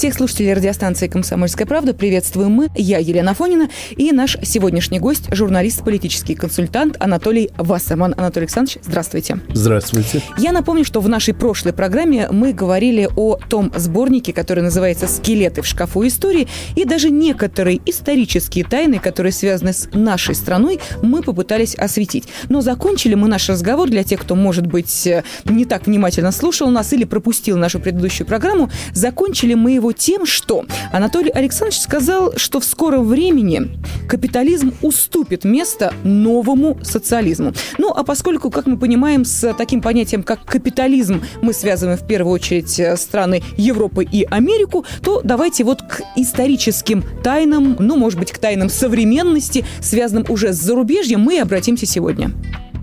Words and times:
Всех 0.00 0.14
слушателей 0.14 0.54
радиостанции 0.54 1.08
«Комсомольская 1.08 1.66
правда» 1.66 1.92
приветствуем 1.92 2.52
мы. 2.52 2.70
Я 2.74 2.96
Елена 2.96 3.34
Фонина 3.34 3.68
и 3.90 4.12
наш 4.12 4.38
сегодняшний 4.42 4.98
гость, 4.98 5.24
журналист, 5.30 5.84
политический 5.84 6.34
консультант 6.34 6.96
Анатолий 7.00 7.50
Вассерман. 7.58 8.14
Анатолий 8.16 8.44
Александрович, 8.44 8.78
здравствуйте. 8.82 9.40
Здравствуйте. 9.52 10.22
Я 10.38 10.52
напомню, 10.52 10.86
что 10.86 11.02
в 11.02 11.08
нашей 11.10 11.34
прошлой 11.34 11.74
программе 11.74 12.28
мы 12.30 12.54
говорили 12.54 13.10
о 13.14 13.36
том 13.36 13.70
сборнике, 13.76 14.32
который 14.32 14.62
называется 14.62 15.06
«Скелеты 15.06 15.60
в 15.60 15.66
шкафу 15.66 16.06
истории», 16.06 16.48
и 16.76 16.86
даже 16.86 17.10
некоторые 17.10 17.78
исторические 17.84 18.64
тайны, 18.64 19.00
которые 19.00 19.32
связаны 19.32 19.74
с 19.74 19.90
нашей 19.92 20.34
страной, 20.34 20.80
мы 21.02 21.20
попытались 21.20 21.74
осветить. 21.74 22.24
Но 22.48 22.62
закончили 22.62 23.16
мы 23.16 23.28
наш 23.28 23.50
разговор 23.50 23.90
для 23.90 24.02
тех, 24.02 24.22
кто, 24.22 24.34
может 24.34 24.66
быть, 24.66 25.06
не 25.44 25.66
так 25.66 25.86
внимательно 25.86 26.32
слушал 26.32 26.70
нас 26.70 26.90
или 26.94 27.04
пропустил 27.04 27.58
нашу 27.58 27.80
предыдущую 27.80 28.26
программу, 28.26 28.70
закончили 28.94 29.52
мы 29.52 29.72
его 29.72 29.89
тем, 29.92 30.26
что 30.26 30.64
Анатолий 30.92 31.30
Александрович 31.30 31.80
сказал, 31.80 32.32
что 32.36 32.60
в 32.60 32.64
скором 32.64 33.04
времени 33.04 33.78
капитализм 34.08 34.72
уступит 34.82 35.44
место 35.44 35.92
новому 36.04 36.78
социализму. 36.82 37.52
Ну, 37.78 37.92
а 37.94 38.04
поскольку, 38.04 38.50
как 38.50 38.66
мы 38.66 38.76
понимаем, 38.76 39.24
с 39.24 39.52
таким 39.54 39.80
понятием, 39.82 40.22
как 40.22 40.44
капитализм, 40.44 41.22
мы 41.42 41.52
связываем 41.52 41.98
в 41.98 42.06
первую 42.06 42.34
очередь 42.34 42.78
э, 42.78 42.96
страны 42.96 43.42
Европы 43.56 44.04
и 44.04 44.24
Америку, 44.24 44.84
то 45.02 45.20
давайте 45.22 45.64
вот 45.64 45.82
к 45.82 46.02
историческим 46.16 47.04
тайнам, 47.22 47.76
ну, 47.78 47.96
может 47.96 48.18
быть, 48.18 48.32
к 48.32 48.38
тайнам 48.38 48.68
современности, 48.68 49.64
связанным 49.80 50.26
уже 50.28 50.52
с 50.52 50.56
зарубежьем, 50.56 51.20
мы 51.20 51.40
обратимся 51.40 51.86
сегодня. 51.86 52.30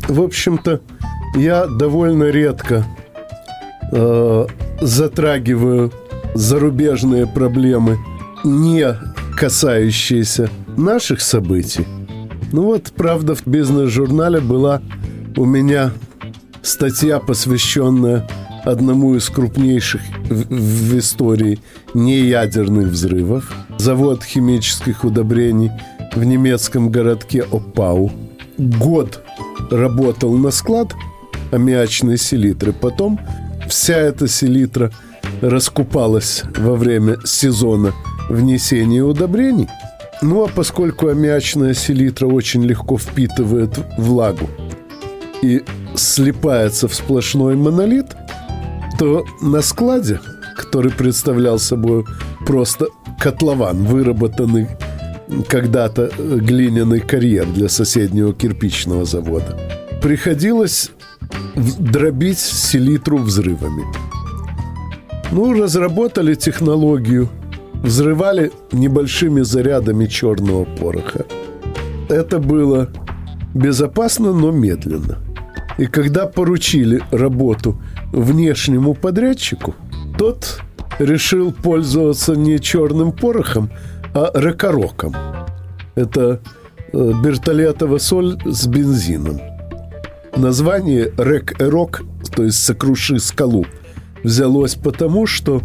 В 0.08 0.22
общем-то, 0.22 0.82
я 1.36 1.68
довольно 1.68 2.26
редко 2.26 2.86
э, 3.92 4.48
затрагиваю 4.82 5.92
зарубежные 6.38 7.26
проблемы, 7.26 7.98
не 8.44 8.96
касающиеся 9.36 10.50
наших 10.78 11.22
событий. 11.22 11.86
Ну 12.52 12.64
вот, 12.64 12.94
правда, 12.96 13.36
в 13.36 13.46
бизнес-журнале 13.48 14.40
была 14.40 14.82
у 15.36 15.46
меня 15.46 15.92
статья, 16.62 17.20
посвященная 17.20 18.28
одному 18.64 19.16
из 19.16 19.30
крупнейших 19.30 20.02
в, 20.30 20.54
в 20.54 20.98
истории 21.00 21.60
неядерных 21.94 22.90
взрывов. 22.90 23.52
Завод 23.80 24.24
химических 24.24 25.04
удобрений 25.04 25.72
в 26.16 26.24
немецком 26.24 26.90
городке 26.90 27.46
Опау. 27.52 28.12
Год 28.58 29.24
работал 29.72 30.36
на 30.38 30.52
склад 30.52 30.94
аммиачной 31.52 32.18
селитры. 32.18 32.74
Потом 32.74 33.20
вся 33.68 33.98
эта 33.98 34.28
селитра– 34.28 34.92
раскупалась 35.42 36.44
во 36.58 36.76
время 36.76 37.18
сезона 37.24 37.94
внесения 38.30 39.04
удобрений. 39.04 39.68
Ну 40.22 40.46
а 40.46 40.48
поскольку 40.48 41.08
аммиачная 41.08 41.74
селитра 41.74 42.28
очень 42.28 42.64
легко 42.64 42.98
впитывает 42.98 43.78
влагу 43.98 44.50
и 45.42 45.64
слипается 45.96 46.88
в 46.88 46.96
сплошной 46.96 47.56
монолит, 47.56 48.16
то 48.98 49.26
на 49.42 49.62
складе, 49.62 50.20
который 50.56 50.92
представлял 50.92 51.60
собой 51.60 52.04
просто 52.46 52.88
котлован, 53.20 53.84
выработанный 53.84 54.70
когда-то 55.48 56.10
глиняный 56.18 57.00
карьер 57.00 57.46
для 57.46 57.70
соседнего 57.70 58.34
кирпичного 58.34 59.06
завода, 59.06 59.60
приходилось 60.02 60.92
дробить 61.56 62.40
селитру 62.40 63.18
взрывами– 63.18 63.84
ну, 65.32 65.54
разработали 65.54 66.36
технологию, 66.36 67.30
взрывали 67.74 68.52
небольшими 68.72 69.42
зарядами 69.42 70.06
черного 70.06 70.66
пороха. 70.66 71.26
Это 72.10 72.40
было 72.40 72.90
безопасно, 73.54 74.34
но 74.34 74.52
медленно. 74.52 75.18
И 75.78 75.86
когда 75.86 76.26
поручили 76.26 77.02
работу 77.12 77.80
внешнему 78.12 78.94
подрядчику, 78.94 79.76
тот 80.18 80.62
решил 81.00 81.52
пользоваться 81.52 82.36
не 82.36 82.60
черным 82.60 83.12
порохом, 83.12 83.70
а 84.14 84.32
ракороком. 84.34 85.14
Это 85.96 86.40
э, 86.94 87.12
бертолетова 87.24 88.00
соль 88.00 88.38
с 88.46 88.66
бензином. 88.68 89.40
Название 90.36 91.12
рек-эрок, 91.18 92.02
то 92.36 92.44
есть 92.44 92.64
«сокруши 92.64 93.20
скалу», 93.20 93.66
взялось 94.24 94.76
потому, 94.76 95.26
что 95.26 95.62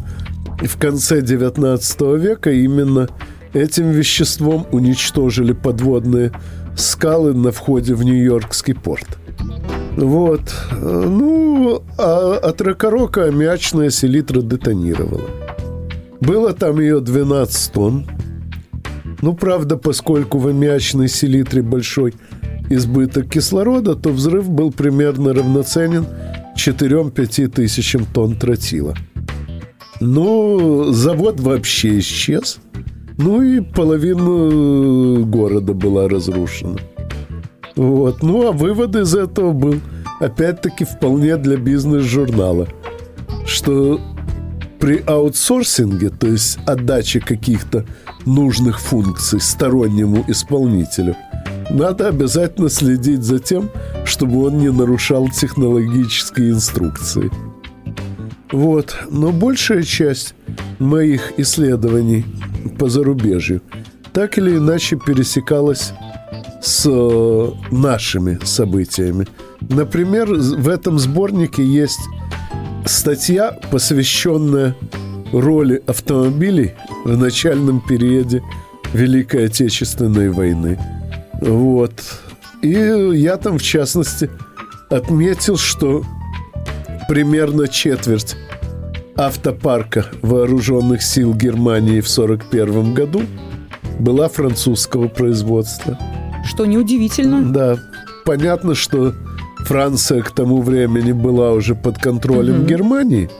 в 0.60 0.78
конце 0.78 1.20
XIX 1.20 2.18
века 2.18 2.50
именно 2.50 3.08
этим 3.52 3.90
веществом 3.90 4.66
уничтожили 4.72 5.52
подводные 5.52 6.32
скалы 6.76 7.34
на 7.34 7.52
входе 7.52 7.94
в 7.94 8.02
Нью-Йоркский 8.02 8.74
порт. 8.74 9.06
Вот. 9.96 10.42
Ну, 10.80 11.82
а 11.98 12.38
от 12.42 12.60
Рокорока 12.60 13.24
аммиачная 13.24 13.90
селитра 13.90 14.40
детонировала. 14.40 15.28
Было 16.20 16.52
там 16.52 16.80
ее 16.80 17.00
12 17.00 17.72
тонн. 17.72 18.06
Ну, 19.20 19.34
правда, 19.34 19.76
поскольку 19.76 20.38
в 20.38 20.48
аммиачной 20.48 21.08
селитре 21.08 21.62
большой 21.62 22.14
избыток 22.70 23.28
кислорода, 23.28 23.94
то 23.94 24.10
взрыв 24.10 24.48
был 24.48 24.72
примерно 24.72 25.34
равноценен 25.34 26.06
4-5 26.56 27.48
тысячам 27.48 28.06
тонн 28.06 28.36
тротила. 28.36 28.94
Но 30.00 30.92
завод 30.92 31.40
вообще 31.40 31.98
исчез. 32.00 32.58
Ну 33.18 33.42
и 33.42 33.60
половина 33.60 35.24
города 35.24 35.74
была 35.74 36.08
разрушена. 36.08 36.78
Вот. 37.76 38.22
Ну 38.22 38.48
а 38.48 38.52
вывод 38.52 38.96
из 38.96 39.14
этого 39.14 39.52
был 39.52 39.76
опять-таки 40.20 40.84
вполне 40.84 41.36
для 41.36 41.56
бизнес-журнала, 41.56 42.68
что 43.46 44.00
при 44.78 45.02
аутсорсинге, 45.06 46.10
то 46.10 46.26
есть 46.26 46.58
отдаче 46.66 47.20
каких-то 47.20 47.84
нужных 48.26 48.80
функций 48.80 49.40
стороннему 49.40 50.24
исполнителю– 50.26 51.16
надо 51.72 52.08
обязательно 52.08 52.68
следить 52.68 53.22
за 53.22 53.38
тем, 53.38 53.70
чтобы 54.04 54.46
он 54.46 54.58
не 54.58 54.70
нарушал 54.70 55.28
технологические 55.28 56.50
инструкции. 56.50 57.30
Вот. 58.52 58.94
Но 59.10 59.32
большая 59.32 59.82
часть 59.82 60.34
моих 60.78 61.38
исследований 61.38 62.26
по 62.78 62.88
зарубежью 62.88 63.62
так 64.12 64.36
или 64.36 64.58
иначе 64.58 64.96
пересекалась 64.96 65.92
с 66.60 66.86
э, 66.86 67.50
нашими 67.70 68.38
событиями. 68.44 69.26
Например, 69.60 70.26
в 70.26 70.68
этом 70.68 70.98
сборнике 70.98 71.64
есть 71.64 72.00
статья, 72.84 73.58
посвященная 73.70 74.76
роли 75.32 75.82
автомобилей 75.86 76.72
в 77.04 77.16
начальном 77.16 77.80
периоде 77.80 78.42
Великой 78.92 79.46
Отечественной 79.46 80.28
войны– 80.28 80.78
вот. 81.42 81.92
И 82.62 82.68
я 82.70 83.36
там, 83.36 83.58
в 83.58 83.62
частности, 83.62 84.30
отметил, 84.90 85.56
что 85.56 86.04
примерно 87.08 87.66
четверть 87.66 88.36
автопарка 89.16 90.06
вооруженных 90.22 91.02
сил 91.02 91.34
Германии 91.34 92.00
в 92.00 92.08
1941 92.08 92.94
году 92.94 93.22
была 93.98 94.28
французского 94.28 95.08
производства. 95.08 95.98
Что 96.44 96.64
неудивительно. 96.64 97.42
Да. 97.52 97.76
Понятно, 98.24 98.74
что 98.74 99.12
Франция 99.64 100.22
к 100.22 100.30
тому 100.30 100.62
времени 100.62 101.12
была 101.12 101.52
уже 101.52 101.74
под 101.74 101.98
контролем 101.98 102.60
угу. 102.60 102.66
Германии. 102.66 103.30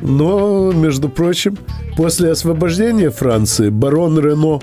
Но, 0.00 0.72
между 0.72 1.10
прочим, 1.10 1.58
после 1.96 2.30
освобождения 2.30 3.10
Франции 3.10 3.68
барон 3.68 4.18
Рено 4.18 4.60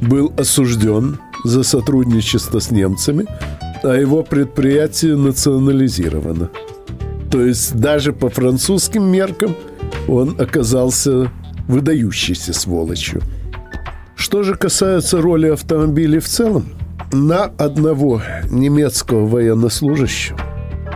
был 0.00 0.32
осужден 0.38 1.18
за 1.44 1.62
сотрудничество 1.62 2.58
с 2.58 2.70
немцами, 2.70 3.26
а 3.82 3.94
его 3.94 4.22
предприятие 4.22 5.16
национализировано. 5.16 6.50
То 7.30 7.42
есть 7.42 7.76
даже 7.76 8.12
по 8.12 8.28
французским 8.28 9.04
меркам 9.04 9.54
он 10.06 10.36
оказался 10.38 11.30
выдающейся 11.68 12.52
сволочью. 12.52 13.22
Что 14.16 14.42
же 14.42 14.54
касается 14.54 15.20
роли 15.20 15.48
автомобилей 15.48 16.18
в 16.18 16.26
целом, 16.26 16.66
на 17.12 17.44
одного 17.44 18.22
немецкого 18.50 19.26
военнослужащего 19.26 20.38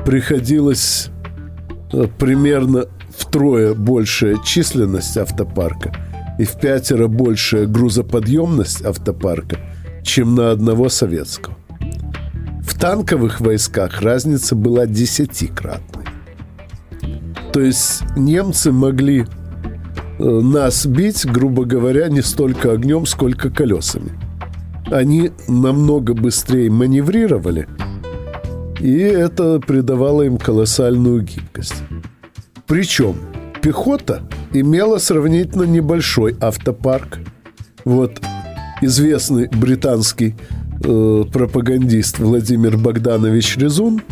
приходилось 0.05 1.09
э, 1.93 2.07
примерно 2.19 2.87
втрое 3.17 3.75
большая 3.75 4.39
численность 4.45 5.17
автопарка 5.17 5.95
и 6.39 6.45
в 6.45 6.59
пятеро 6.59 7.07
большая 7.07 7.67
грузоподъемность 7.67 8.85
автопарка– 8.85 9.59
чем 10.03 10.35
на 10.35 10.51
одного 10.51 10.89
советского. 10.89 11.57
В 12.63 12.79
танковых 12.79 13.41
войсках 13.41 14.03
разница 14.03 14.55
была 14.55 14.87
десятикратной. 14.87 16.05
То 17.53 17.61
есть 17.61 18.03
немцы 18.17 18.73
могли 18.73 19.27
э, 20.19 20.25
нас 20.25 20.87
бить, 20.87 21.27
грубо 21.27 21.65
говоря, 21.65 22.09
не 22.09 22.23
столько 22.23 22.73
огнем, 22.73 23.05
сколько 23.07 23.51
колесами. 23.51 24.13
Они 24.91 25.31
намного 25.49 26.15
быстрее 26.15 26.71
маневрировали, 26.71 27.69
и 28.81 28.99
это 28.99 29.61
придавало 29.61 30.23
им 30.23 30.39
колоссальную 30.39 31.23
гибкость. 31.23 31.83
Причем 32.67 33.17
пехота 33.61 34.23
имела 34.53 34.99
сравнительно 34.99 35.65
небольшой 35.65 36.37
автопарк. 36.41 37.21
Вот 37.85 38.21
известный 38.83 39.49
британский 39.49 40.35
э, 40.85 41.25
пропагандист 41.33 42.19
Владимир 42.19 42.77
Богданович 42.77 43.57
Резун, 43.57 44.03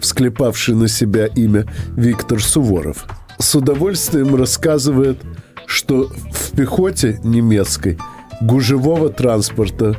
всклепавший 0.00 0.74
на 0.74 0.88
себя 0.88 1.26
имя 1.26 1.66
Виктор 1.96 2.42
Суворов, 2.42 3.04
с 3.38 3.54
удовольствием 3.54 4.34
рассказывает, 4.34 5.18
что 5.66 6.10
в 6.32 6.56
пехоте 6.56 7.20
немецкой 7.24 7.98
гужевого 8.40 9.10
транспорта 9.10 9.96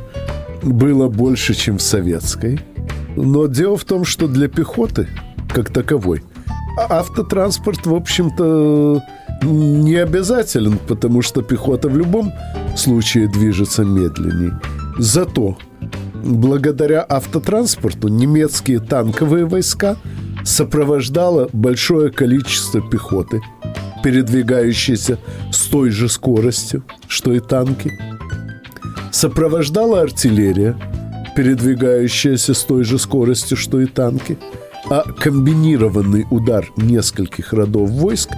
было 0.62 1.08
больше, 1.08 1.54
чем 1.54 1.78
в 1.78 1.82
советской. 1.82 2.60
Но 3.16 3.46
дело 3.46 3.76
в 3.76 3.84
том, 3.84 4.04
что 4.04 4.26
для 4.26 4.48
пехоты, 4.48 5.08
как 5.48 5.70
таковой, 5.70 6.22
автотранспорт, 6.88 7.84
в 7.86 7.94
общем-то, 7.94 9.02
не 9.42 9.96
обязателен, 9.96 10.78
потому 10.88 11.20
что 11.20 11.42
пехота 11.42 11.88
в 11.88 11.96
любом 11.96 12.32
случае 12.76 13.28
движется 13.28 13.84
медленнее. 13.84 14.58
Зато 14.98 15.56
благодаря 16.24 17.04
автотранспорту 17.08 18.08
немецкие 18.08 18.80
танковые 18.80 19.46
войска 19.46 19.96
сопровождало 20.44 21.48
большое 21.52 22.10
количество 22.10 22.80
пехоты, 22.80 23.40
передвигающейся 24.02 25.18
с 25.52 25.66
той 25.66 25.90
же 25.90 26.08
скоростью, 26.08 26.84
что 27.08 27.32
и 27.32 27.40
танки. 27.40 27.92
Сопровождала 29.10 30.00
артиллерия, 30.00 30.76
передвигающаяся 31.36 32.54
с 32.54 32.62
той 32.62 32.84
же 32.84 32.98
скоростью, 32.98 33.56
что 33.56 33.80
и 33.80 33.86
танки– 33.86 34.38
а 34.90 35.04
комбинированный 35.04 36.26
удар 36.30 36.70
нескольких 36.76 37.52
родов 37.52 37.90
войск 37.90 38.30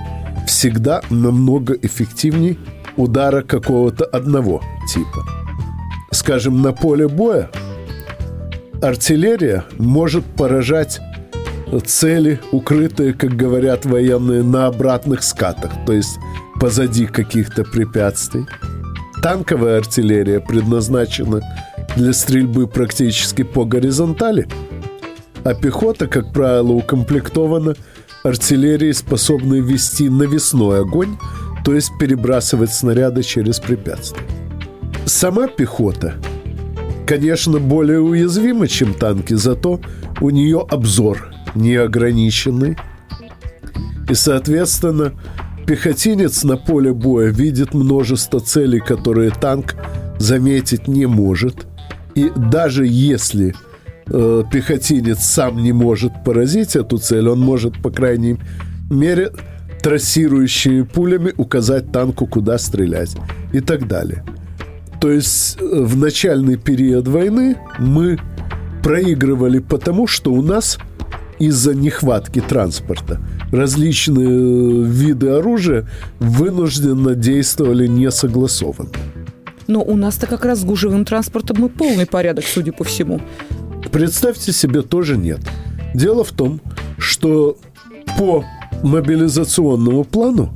всегда 0.47 1.03
намного 1.11 1.75
эффективнее 1.75 2.57
удара 2.97 3.43
какого-то 3.43 4.05
одного 4.05 4.63
типа. 4.93 5.27
Скажем, 6.11 6.63
на 6.63 6.73
поле 6.73 7.09
боя 7.09 7.51
артиллерия 8.83 9.65
может 9.79 10.25
поражать 10.25 11.01
цели, 11.87 12.41
укрытые, 12.53 13.15
как 13.15 13.35
говорят 13.35 13.85
военные, 13.85 14.43
на 14.43 14.67
обратных 14.67 15.23
скатах, 15.23 15.73
то 15.87 15.93
есть 15.93 16.19
позади 16.61 17.07
каких-то 17.07 17.65
препятствий. 17.65 18.47
Танковая 19.23 19.79
артиллерия 19.79 20.41
предназначена 20.41 21.41
для 21.97 22.13
стрельбы 22.13 22.69
практически 22.69 23.43
по 23.43 23.65
горизонтали– 23.65 24.47
а 25.45 25.55
пехота, 25.55 26.07
как 26.07 26.33
правило, 26.33 26.73
укомплектована 26.73 27.75
артиллерией, 28.25 28.95
способной 28.95 29.61
вести 29.61 30.09
навесной 30.09 30.81
огонь, 30.81 31.19
то 31.65 31.75
есть 31.75 31.97
перебрасывать 31.99 32.73
снаряды 32.73 33.23
через 33.23 33.59
препятствия. 33.59 34.23
Сама 35.07 35.49
пехота, 35.49 36.15
конечно, 37.07 37.59
более 37.59 38.01
уязвима, 38.01 38.69
чем 38.69 38.95
танки, 38.95 39.35
зато 39.35 39.81
у 40.21 40.31
нее 40.31 40.65
обзор 40.69 41.31
неограниченный. 41.55 42.77
И, 44.09 44.15
соответственно, 44.15 45.15
пехотинец 45.67 46.45
на 46.45 46.57
поле 46.57 46.93
боя 46.93 47.31
видит 47.31 47.73
множество 47.75 48.41
целей, 48.41 48.81
которые 48.81 49.31
танк 49.31 49.75
заметить 50.19 50.89
не 50.89 51.07
может. 51.07 51.67
И 52.15 52.31
даже 52.37 52.87
если 52.87 53.55
э, 54.07 54.43
пехотинец 54.53 55.21
сам 55.21 55.63
не 55.63 55.73
может 55.73 56.13
поразить 56.25 56.77
эту 56.77 56.99
цель, 56.99 57.29
он 57.29 57.41
может, 57.41 57.81
по 57.83 57.91
крайней 57.91 58.39
мере, 58.91 59.33
трассирующими 59.85 60.81
пулями 60.81 61.35
указать 61.37 61.93
танку, 61.93 62.27
куда 62.27 62.57
стрелять 62.57 63.15
и 63.53 63.61
так 63.61 63.87
далее. 63.87 64.25
То 64.99 65.11
есть 65.11 65.59
э, 65.61 65.83
в 65.83 65.99
начальный 65.99 66.57
период 66.57 67.07
войны 67.07 67.59
мы 67.79 68.19
проигрывали 68.83 69.59
потому, 69.59 70.07
что 70.07 70.33
у 70.33 70.41
нас 70.41 70.79
из-за 71.39 71.75
нехватки 71.75 72.41
транспорта 72.41 73.21
различные 73.53 74.27
э, 74.27 74.85
виды 74.87 75.29
оружия 75.29 75.87
вынужденно 76.19 77.15
действовали 77.15 77.87
несогласованно. 77.87 78.89
Но 79.67 79.83
у 79.83 79.97
нас-то 79.97 80.27
как 80.27 80.47
раз 80.47 80.61
с 80.61 80.65
гужевым 80.65 81.05
транспортом 81.05 81.59
мы 81.61 81.69
полный 81.69 82.07
порядок, 82.07 82.47
судя 82.47 82.73
по 82.73 82.85
всему. 82.85 83.21
Представьте 83.93 84.51
себе, 84.51 84.81
тоже 84.81 85.19
нет. 85.19 85.41
Дело 85.93 86.25
в 86.25 86.33
том, 86.33 86.63
что 86.97 87.59
по 88.19 88.47
мобилизационному 88.85 90.05
плану 90.05 90.51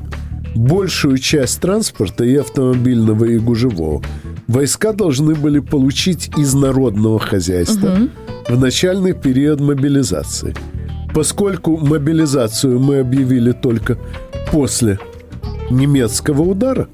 большую 0.54 1.19
часть 1.19 1.60
транспорта 1.60 2.25
и 2.25 2.36
автомобильного, 2.36 3.25
и 3.25 3.38
гужевого 3.38 4.02
войска 4.46 4.92
должны 4.92 5.34
были 5.34 5.60
получить 5.60 6.30
из 6.36 6.54
народного 6.54 7.19
хозяйства 7.19 7.92
угу. 7.92 8.08
в 8.48 8.60
начальный 8.60 9.12
период 9.12 9.60
мобилизации. 9.60 10.54
Поскольку 11.14 11.76
мобилизацию 11.76 12.78
мы 12.78 13.00
объявили 13.00 13.52
только 13.52 13.98
после 14.52 14.98
немецкого 15.70 16.42
удара, 16.42 16.88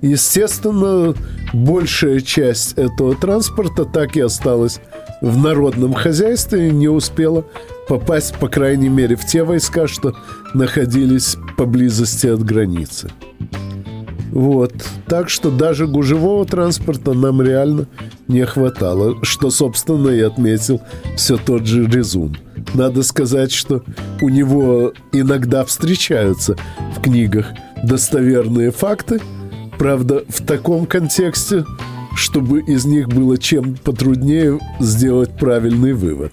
естественно, 0.00 1.14
большая 1.52 2.20
часть 2.20 2.74
этого 2.74 3.14
транспорта 3.14 3.84
так 3.84 4.16
и 4.16 4.20
осталась 4.20 4.80
в 5.20 5.36
народном 5.36 5.92
хозяйстве 5.92 6.70
не 6.70 6.88
успела 6.88 7.44
попасть, 7.88 8.36
по 8.36 8.48
крайней 8.48 8.88
мере, 8.88 9.16
в 9.16 9.26
те 9.26 9.44
войска, 9.44 9.86
что 9.86 10.14
находились 10.54 11.36
поблизости 11.56 12.26
от 12.26 12.42
границы. 12.42 13.10
Вот. 14.32 14.72
Так 15.06 15.28
что 15.28 15.50
даже 15.50 15.86
гужевого 15.86 16.46
транспорта 16.46 17.14
нам 17.14 17.42
реально 17.42 17.86
не 18.28 18.46
хватало, 18.46 19.16
что, 19.22 19.50
собственно, 19.50 20.08
и 20.08 20.20
отметил 20.20 20.80
все 21.16 21.36
тот 21.36 21.66
же 21.66 21.86
Резун. 21.86 22.36
Надо 22.74 23.02
сказать, 23.02 23.50
что 23.50 23.82
у 24.20 24.28
него 24.28 24.92
иногда 25.12 25.64
встречаются 25.64 26.56
в 26.96 27.00
книгах 27.02 27.46
достоверные 27.82 28.70
факты, 28.70 29.20
правда, 29.78 30.22
в 30.28 30.44
таком 30.44 30.86
контексте, 30.86 31.64
чтобы 32.14 32.60
из 32.60 32.84
них 32.84 33.08
было 33.08 33.38
чем 33.38 33.76
потруднее 33.76 34.58
сделать 34.80 35.36
правильный 35.36 35.92
вывод. 35.92 36.32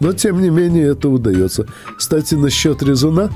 Но, 0.00 0.12
тем 0.12 0.40
не 0.42 0.50
менее, 0.50 0.88
это 0.88 1.08
удается. 1.08 1.66
Кстати, 1.96 2.34
насчет 2.34 2.82
Резуна, 2.82 3.30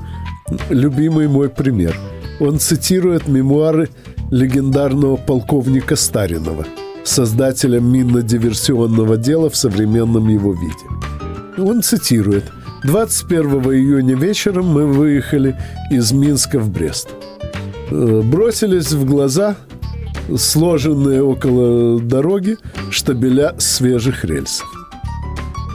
любимый 0.69 1.29
мой 1.29 1.49
пример. 1.49 1.97
Он 2.41 2.59
цитирует 2.59 3.29
мемуары 3.29 3.89
легендарного 4.31 5.17
полковника 5.17 5.97
Старинова, 5.97 6.67
создателя 7.05 7.79
минно-диверсионного 7.79 9.17
дела 9.17 9.49
в 9.49 9.57
современном 9.57 10.29
его 10.29 10.53
виде. 10.53 11.71
Он 11.71 11.83
цитирует. 11.83 12.45
21 12.85 13.51
июня 13.73 14.17
вечером 14.17 14.67
мы 14.67 14.87
выехали 14.87 15.57
из 15.91 16.13
Минска 16.13 16.59
в 16.59 16.71
Брест. 16.71 17.09
Э, 17.91 18.23
бросились 18.23 18.93
в 18.93 19.05
глаза 19.05 19.57
сложенные 20.37 21.23
около 21.23 22.01
дороги 22.01 22.59
штабеля 22.91 23.55
свежих 23.59 24.25
рельсов. 24.25 24.67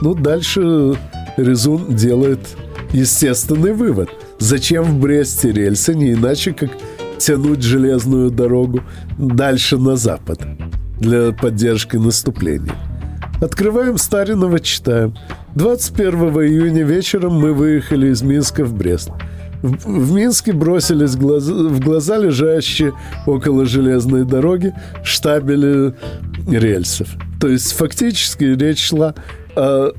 Ну, 0.00 0.14
дальше 0.14 0.98
Резун 1.36 1.94
делает 1.94 2.40
естественный 2.92 3.72
вывод. 3.72 4.10
Зачем 4.38 4.84
в 4.84 4.98
Бресте 4.98 5.52
рельсы, 5.52 5.94
не 5.94 6.12
иначе, 6.12 6.52
как 6.52 6.70
тянуть 7.18 7.62
железную 7.62 8.30
дорогу 8.30 8.82
дальше 9.16 9.78
на 9.78 9.96
запад 9.96 10.40
для 10.98 11.32
поддержки 11.32 11.96
наступления. 11.96 12.74
Открываем 13.40 13.96
Старинова, 13.98 14.60
читаем. 14.60 15.14
21 15.54 16.20
июня 16.44 16.82
вечером 16.82 17.34
мы 17.34 17.52
выехали 17.52 18.08
из 18.08 18.22
Минска 18.22 18.64
в 18.64 18.74
Брест– 18.74 19.10
в 19.62 20.12
Минске 20.12 20.52
бросились 20.52 21.16
глаза, 21.16 21.52
в 21.52 21.80
глаза 21.80 22.18
лежащие 22.18 22.92
около 23.26 23.64
железной 23.64 24.24
дороги 24.24 24.74
штабели 25.04 25.94
рельсов. 26.48 27.08
То 27.40 27.48
есть 27.48 27.72
фактически 27.72 28.44
речь 28.44 28.88
шла 28.88 29.14
о 29.54 29.92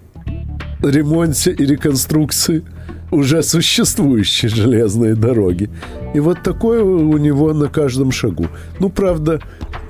ремонте 0.82 1.52
и 1.52 1.66
реконструкции 1.66 2.64
уже 3.12 3.44
существующей 3.44 4.48
железной 4.48 5.16
дороги. 5.16 5.70
И 6.14 6.20
вот 6.20 6.42
такое 6.44 6.84
у 6.84 7.18
него 7.18 7.54
на 7.54 7.68
каждом 7.68 8.12
шагу. 8.12 8.48
Ну, 8.80 8.90
правда, 8.90 9.40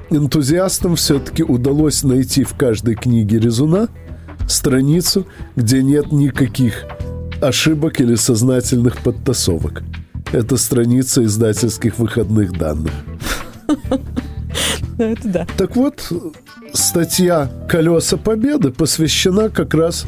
энтузиастам 0.10 0.96
все-таки 0.96 1.44
удалось 1.44 2.04
найти 2.04 2.44
в 2.44 2.54
каждой 2.56 2.96
книге 2.96 3.40
Резуна 3.40 3.88
страницу, 4.48 5.26
где 5.56 5.82
нет 5.82 6.12
никаких 6.12 6.86
ошибок 7.44 8.00
или 8.02 8.16
сознательных 8.16 8.98
подтасовок. 8.98 9.84
Это 10.32 10.58
страница 10.58 11.24
издательских 11.24 12.00
выходных 12.00 12.58
данных. 12.58 12.94
Это 14.98 15.28
да. 15.28 15.48
Так 15.58 15.76
вот, 15.76 16.12
статья 16.74 17.50
«Колеса 17.68 18.18
Победы» 18.18 18.72
посвящена 18.72 19.50
как 19.50 19.74
раз 19.74 20.06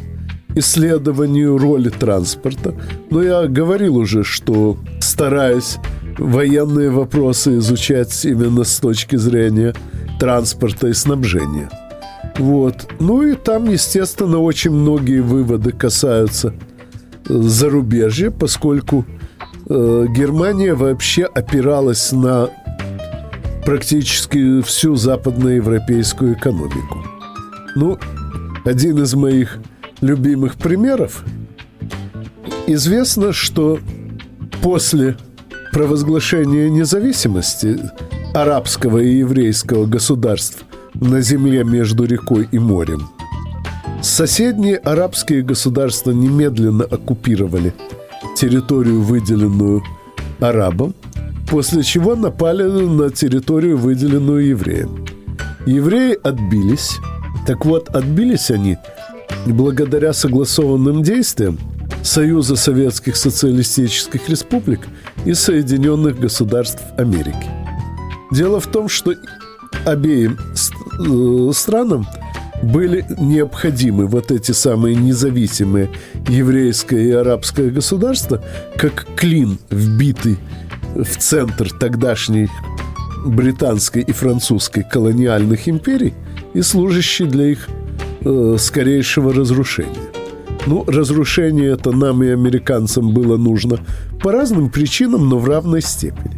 исследованию 0.55 1.57
роли 1.57 1.89
транспорта. 1.89 2.73
Но 3.09 3.21
я 3.21 3.47
говорил 3.47 3.97
уже, 3.97 4.23
что 4.23 4.77
стараюсь 4.99 5.77
военные 6.17 6.89
вопросы 6.89 7.57
изучать 7.57 8.25
именно 8.25 8.63
с 8.63 8.79
точки 8.79 9.17
зрения 9.17 9.73
транспорта 10.19 10.87
и 10.87 10.93
снабжения. 10.93 11.69
Вот. 12.37 12.87
Ну 12.99 13.21
и 13.23 13.35
там, 13.35 13.69
естественно, 13.69 14.39
очень 14.39 14.71
многие 14.71 15.21
выводы 15.21 15.71
касаются 15.71 16.53
зарубежья, 17.27 18.31
поскольку 18.31 19.05
э, 19.67 20.05
Германия 20.15 20.73
вообще 20.73 21.23
опиралась 21.23 22.11
на 22.11 22.49
практически 23.65 24.61
всю 24.61 24.95
западноевропейскую 24.95 26.33
экономику. 26.33 27.03
Ну, 27.75 27.97
один 28.63 29.01
из 29.01 29.13
моих 29.15 29.59
любимых 30.01 30.55
примеров. 30.55 31.23
Известно, 32.67 33.33
что 33.33 33.79
после 34.61 35.17
провозглашения 35.71 36.69
независимости 36.69 37.79
арабского 38.33 38.99
и 38.99 39.17
еврейского 39.17 39.85
государств 39.85 40.63
на 40.93 41.21
земле 41.21 41.63
между 41.63 42.05
рекой 42.05 42.47
и 42.51 42.59
морем, 42.59 43.09
соседние 44.05 44.77
арабские 44.77 45.41
государства 45.41 46.11
немедленно 46.11 46.83
оккупировали 46.85 47.73
территорию, 48.35 49.01
выделенную 49.01 49.83
арабам, 50.39 50.93
после 51.49 51.83
чего 51.83 52.15
напали 52.15 52.63
на 52.63 53.09
территорию, 53.09 53.77
выделенную 53.77 54.47
евреям. 54.47 55.05
Евреи 55.65 56.17
отбились. 56.21 56.97
Так 57.47 57.65
вот, 57.65 57.89
отбились 57.89 58.51
они 58.51 58.77
благодаря 59.45 60.13
согласованным 60.13 61.03
действиям 61.03 61.57
Союза 62.03 62.55
Советских 62.55 63.15
Социалистических 63.15 64.29
Республик 64.29 64.81
и 65.25 65.33
Соединенных 65.33 66.19
Государств 66.19 66.81
Америки. 66.97 67.49
Дело 68.31 68.59
в 68.59 68.67
том, 68.67 68.87
что 68.87 69.13
обеим 69.85 70.37
э, 70.99 71.51
странам 71.53 72.05
были 72.61 73.05
необходимы 73.17 74.07
вот 74.07 74.31
эти 74.31 74.51
самые 74.51 74.95
независимые 74.95 75.89
еврейское 76.27 77.03
и 77.03 77.11
арабское 77.11 77.69
государства, 77.69 78.43
как 78.77 79.05
клин, 79.15 79.59
вбитый 79.69 80.37
в 80.95 81.17
центр 81.17 81.69
тогдашней 81.71 82.49
британской 83.25 84.01
и 84.01 84.11
французской 84.11 84.83
колониальных 84.83 85.67
империй 85.67 86.13
и 86.53 86.61
служащий 86.61 87.25
для 87.25 87.47
их 87.47 87.67
э, 88.21 88.55
скорейшего 88.59 89.33
разрушения. 89.33 90.11
Ну, 90.67 90.83
разрушение 90.87 91.71
это 91.71 91.91
нам 91.91 92.23
и 92.23 92.27
американцам 92.29 93.13
было 93.13 93.37
нужно 93.37 93.79
по 94.21 94.31
разным 94.31 94.69
причинам, 94.69 95.29
но 95.29 95.37
в 95.37 95.47
равной 95.47 95.81
степени. 95.81 96.35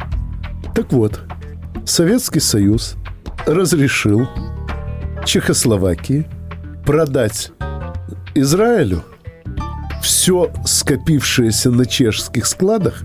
Так 0.74 0.92
вот, 0.92 1.20
Советский 1.86 2.40
Союз 2.40 2.96
разрешил 3.46 4.28
Чехословакии 5.28 6.26
продать 6.86 7.52
Израилю 8.34 9.04
все 10.00 10.50
скопившееся 10.64 11.70
на 11.70 11.84
чешских 11.84 12.46
складах 12.46 13.02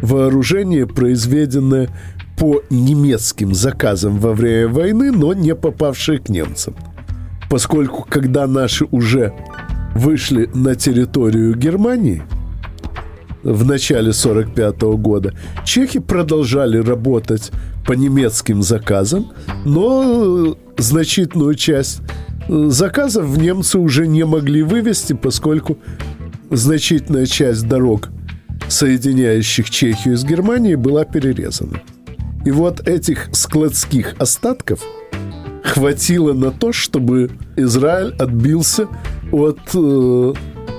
вооружение, 0.00 0.86
произведенное 0.86 1.88
по 2.38 2.62
немецким 2.70 3.54
заказам 3.54 4.20
во 4.20 4.34
время 4.34 4.68
войны, 4.68 5.10
но 5.10 5.34
не 5.34 5.56
попавшее 5.56 6.20
к 6.20 6.28
немцам. 6.28 6.76
Поскольку 7.50 8.06
когда 8.08 8.46
наши 8.46 8.84
уже 8.92 9.32
вышли 9.96 10.48
на 10.54 10.76
территорию 10.76 11.56
Германии 11.56 12.22
в 13.42 13.64
начале 13.64 14.10
1945 14.10 14.80
года, 14.96 15.34
чехи 15.64 15.98
продолжали 15.98 16.78
работать 16.78 17.50
по 17.86 17.92
немецким 17.92 18.62
заказам, 18.62 19.32
но 19.64 20.56
значительную 20.78 21.54
часть 21.54 22.00
заказов 22.48 23.36
немцы 23.36 23.78
уже 23.78 24.06
не 24.06 24.24
могли 24.24 24.62
вывести, 24.62 25.12
поскольку 25.12 25.78
значительная 26.50 27.26
часть 27.26 27.66
дорог, 27.66 28.08
соединяющих 28.68 29.70
Чехию 29.70 30.16
с 30.16 30.24
Германией, 30.24 30.76
была 30.76 31.04
перерезана. 31.04 31.80
И 32.44 32.50
вот 32.50 32.86
этих 32.86 33.28
складских 33.32 34.14
остатков 34.18 34.80
хватило 35.62 36.34
на 36.34 36.50
то, 36.50 36.72
чтобы 36.72 37.30
Израиль 37.56 38.14
отбился 38.18 38.86
от 39.32 39.58
э, 39.74 40.34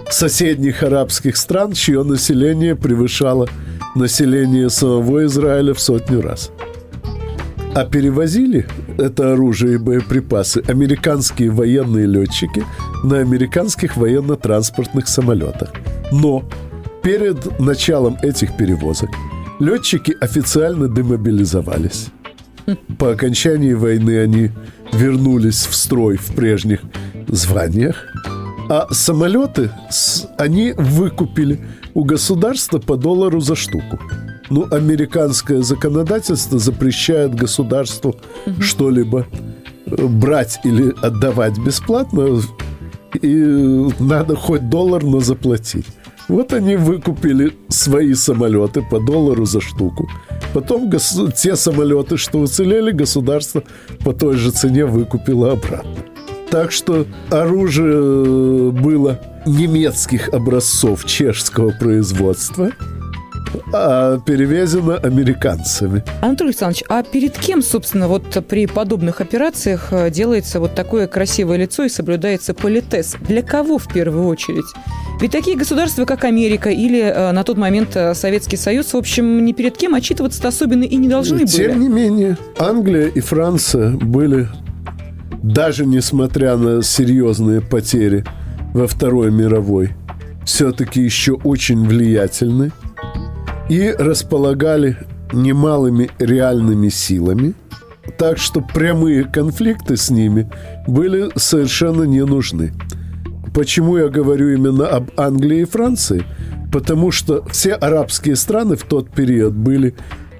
соседних 0.09 0.83
арабских 0.83 1.37
стран, 1.37 1.73
чье 1.73 2.03
население 2.03 2.75
превышало 2.75 3.49
население 3.95 4.69
самого 4.69 5.25
Израиля 5.25 5.73
в 5.73 5.79
сотню 5.79 6.21
раз. 6.21 6.51
А 7.75 7.83
перевозили 7.83 8.65
это 8.97 9.33
оружие 9.33 9.73
и 9.73 9.77
боеприпасы 9.77 10.63
американские 10.65 11.49
военные 11.49 12.05
летчики 12.05 12.63
на 13.03 13.17
американских 13.17 13.97
военно-транспортных 13.97 15.09
самолетах. 15.09 15.73
Но 16.09 16.47
перед 17.03 17.59
началом 17.59 18.17
этих 18.21 18.55
перевозок 18.55 19.09
летчики 19.59 20.15
официально 20.21 20.87
демобилизовались. 20.87 22.07
По 22.97 23.11
окончании 23.11 23.73
войны 23.73 24.19
они 24.19 24.51
вернулись 24.93 25.65
в 25.65 25.75
строй 25.75 26.15
в 26.15 26.33
прежних 26.33 26.79
званиях, 27.27 28.05
а 28.69 28.87
самолеты 28.91 29.69
они 30.37 30.73
выкупили 30.77 31.59
у 31.93 32.05
государства 32.05 32.79
по 32.79 32.95
доллару 32.95 33.41
за 33.41 33.55
штуку. 33.55 33.99
Ну, 34.49 34.67
американское 34.71 35.61
законодательство 35.61 36.59
запрещает 36.59 37.33
государству 37.33 38.15
угу. 38.45 38.61
что-либо 38.61 39.25
э, 39.85 40.05
брать 40.05 40.59
или 40.63 40.93
отдавать 41.01 41.57
бесплатно, 41.57 42.41
и 43.21 43.87
надо 43.99 44.35
хоть 44.35 44.69
доллар, 44.69 45.03
но 45.03 45.19
заплатить. 45.19 45.87
Вот 46.27 46.53
они 46.53 46.75
выкупили 46.75 47.53
свои 47.69 48.13
самолеты 48.13 48.81
по 48.81 48.99
доллару 48.99 49.45
за 49.45 49.61
штуку. 49.61 50.09
Потом 50.53 50.89
гос- 50.89 51.31
те 51.35 51.55
самолеты, 51.55 52.17
что 52.17 52.39
уцелели, 52.39 52.91
государство 52.91 53.63
по 54.03 54.11
той 54.11 54.35
же 54.35 54.51
цене 54.51 54.85
выкупило 54.85 55.51
обратно. 55.51 55.91
Так 56.49 56.71
что 56.71 57.05
оружие 57.29 58.71
было 58.71 59.19
немецких 59.45 60.29
образцов 60.29 61.05
чешского 61.05 61.71
производства– 61.71 62.71
а 63.73 64.19
перевезено 64.19 64.97
американцами. 64.97 66.03
Анатолий 66.21 66.49
Александрович, 66.49 66.83
а 66.89 67.03
перед 67.03 67.37
кем, 67.37 67.61
собственно, 67.61 68.07
вот 68.07 68.23
при 68.47 68.67
подобных 68.67 69.21
операциях 69.21 69.87
э, 69.91 70.09
делается 70.09 70.59
вот 70.59 70.75
такое 70.75 71.07
красивое 71.07 71.57
лицо 71.57 71.83
и 71.83 71.89
соблюдается 71.89 72.53
политез? 72.53 73.15
Для 73.27 73.41
кого 73.41 73.77
в 73.77 73.87
первую 73.87 74.27
очередь? 74.27 74.65
Ведь 75.21 75.31
такие 75.31 75.55
государства, 75.57 76.05
как 76.05 76.23
Америка 76.25 76.69
или 76.69 77.01
э, 77.01 77.31
на 77.31 77.43
тот 77.43 77.57
момент 77.57 77.95
э, 77.95 78.13
Советский 78.13 78.57
Союз, 78.57 78.93
в 78.93 78.97
общем, 78.97 79.45
ни 79.45 79.53
перед 79.53 79.77
кем 79.77 79.95
отчитываться 79.95 80.45
особенно 80.47 80.83
и 80.83 80.95
не 80.95 81.07
должны 81.07 81.39
были. 81.39 81.45
Тем 81.47 81.79
не 81.79 81.89
менее, 81.89 82.37
Англия 82.57 83.07
и 83.07 83.19
Франция 83.19 83.91
были, 83.91 84.47
даже 85.43 85.85
несмотря 85.85 86.57
на 86.57 86.83
серьезные 86.83 87.61
потери 87.61 88.25
во 88.73 88.87
Второй 88.87 89.31
мировой, 89.31 89.91
все-таки 90.45 91.01
еще 91.01 91.33
очень 91.33 91.85
влиятельны 91.87 92.71
и 93.69 93.91
располагали 93.97 94.97
немалыми 95.33 96.09
реальными 96.19 96.89
силами, 96.89 97.53
так 98.17 98.37
что 98.37 98.61
прямые 98.61 99.23
конфликты 99.23 99.97
с 99.97 100.09
ними 100.09 100.49
были 100.87 101.29
совершенно 101.35 102.03
не 102.03 102.23
нужны. 102.23 102.73
Почему 103.53 103.97
я 103.97 104.09
говорю 104.09 104.49
именно 104.49 104.87
об 104.87 105.11
Англии 105.17 105.61
и 105.61 105.65
Франции? 105.65 106.23
Потому 106.71 107.11
что 107.11 107.45
все 107.49 107.73
арабские 107.73 108.35
страны 108.35 108.75
в 108.75 108.83
тот 108.83 109.09
период 109.09 109.53
были 109.53 109.95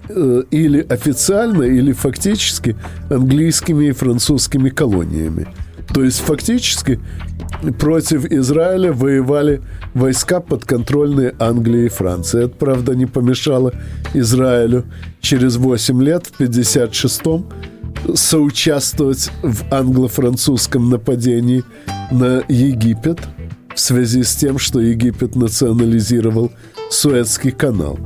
э, 0.10 0.44
или 0.52 0.86
официально, 0.88 1.64
или 1.64 1.94
фактически 1.94 2.76
английскими 3.10 3.86
и 3.86 3.92
французскими 3.92 4.70
колониями. 4.70 5.48
То 5.94 6.04
есть 6.04 6.20
фактически 6.20 7.00
против 7.72 8.26
Израиля 8.26 8.94
воевали 8.94 9.62
войска 9.94 10.40
подконтрольные 10.40 11.36
Англии 11.40 11.86
и 11.86 11.90
Франции. 11.90 12.46
Это, 12.46 12.56
правда, 12.56 12.96
не 12.96 13.06
помешало 13.06 13.74
Израилю 14.14 14.86
через 15.22 15.58
8 15.58 16.04
лет, 16.04 16.28
в 16.28 16.42
56-м, 16.42 17.46
соучаствовать 18.14 19.32
в 19.42 19.74
англо-французском 19.74 20.90
нападении 20.90 21.64
на 22.12 22.44
Египет 22.48 23.20
в 23.74 23.80
связи 23.80 24.24
с 24.24 24.36
тем, 24.36 24.58
что 24.58 24.80
Египет 24.80 25.36
национализировал 25.36 26.52
Суэцкий 26.90 27.52
канал. 27.52 28.00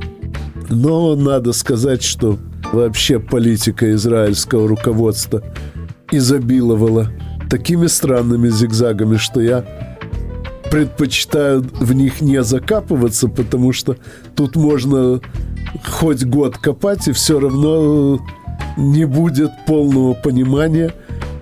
Но 0.68 1.14
надо 1.16 1.52
сказать, 1.52 2.02
что 2.02 2.38
вообще 2.72 3.18
политика 3.18 3.92
израильского 3.92 4.68
руководства 4.68 5.42
изобиловала 6.10 7.10
такими 7.50 7.88
странными 7.88 8.48
зигзагами, 8.48 9.16
что 9.16 9.40
я 9.40 9.64
предпочитаю 10.70 11.62
в 11.80 11.92
них 11.92 12.20
не 12.20 12.42
закапываться, 12.42 13.28
потому 13.28 13.72
что 13.72 13.96
тут 14.36 14.56
можно 14.56 15.20
хоть 15.84 16.24
год 16.24 16.56
копать, 16.56 17.08
и 17.08 17.12
все 17.12 17.40
равно 17.40 18.20
не 18.76 19.04
будет 19.04 19.50
полного 19.66 20.14
понимания, 20.14 20.94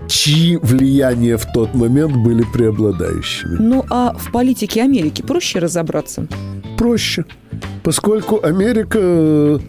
чьи 0.07 0.57
влияния 0.57 1.37
в 1.37 1.45
тот 1.53 1.75
момент 1.75 2.15
были 2.15 2.43
преобладающими. 2.43 3.57
Ну 3.59 3.85
а 3.91 4.15
в 4.17 4.31
политике 4.31 4.81
Америки 4.81 5.21
проще 5.21 5.59
разобраться? 5.59 6.27
Проще, 6.77 7.25
поскольку 7.83 8.43
Америка 8.43 8.99
э, 8.99 9.59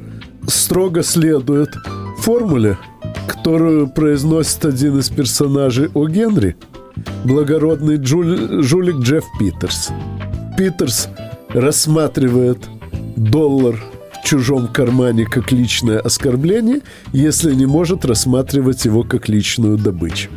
строго 0.49 1.03
следует 1.03 1.69
формуле, 2.21 2.79
которую 3.41 3.89
произносит 3.89 4.67
один 4.67 4.99
из 4.99 5.09
персонажей 5.09 5.89
О. 5.95 6.07
Генри, 6.07 6.57
благородный 7.25 7.97
джуль, 7.97 8.63
жулик 8.63 8.97
Джефф 8.97 9.25
Питерс. 9.39 9.89
Питерс 10.59 11.09
рассматривает 11.49 12.59
доллар 13.17 13.81
в 14.13 14.27
чужом 14.27 14.69
кармане 14.69 15.25
как 15.25 15.53
личное 15.53 16.01
оскорбление, 16.01 16.83
если 17.15 17.55
не 17.55 17.65
может 17.65 18.05
рассматривать 18.05 18.85
его 18.85 19.05
как 19.05 19.31
личную 19.31 19.79
добычу. 19.79 20.29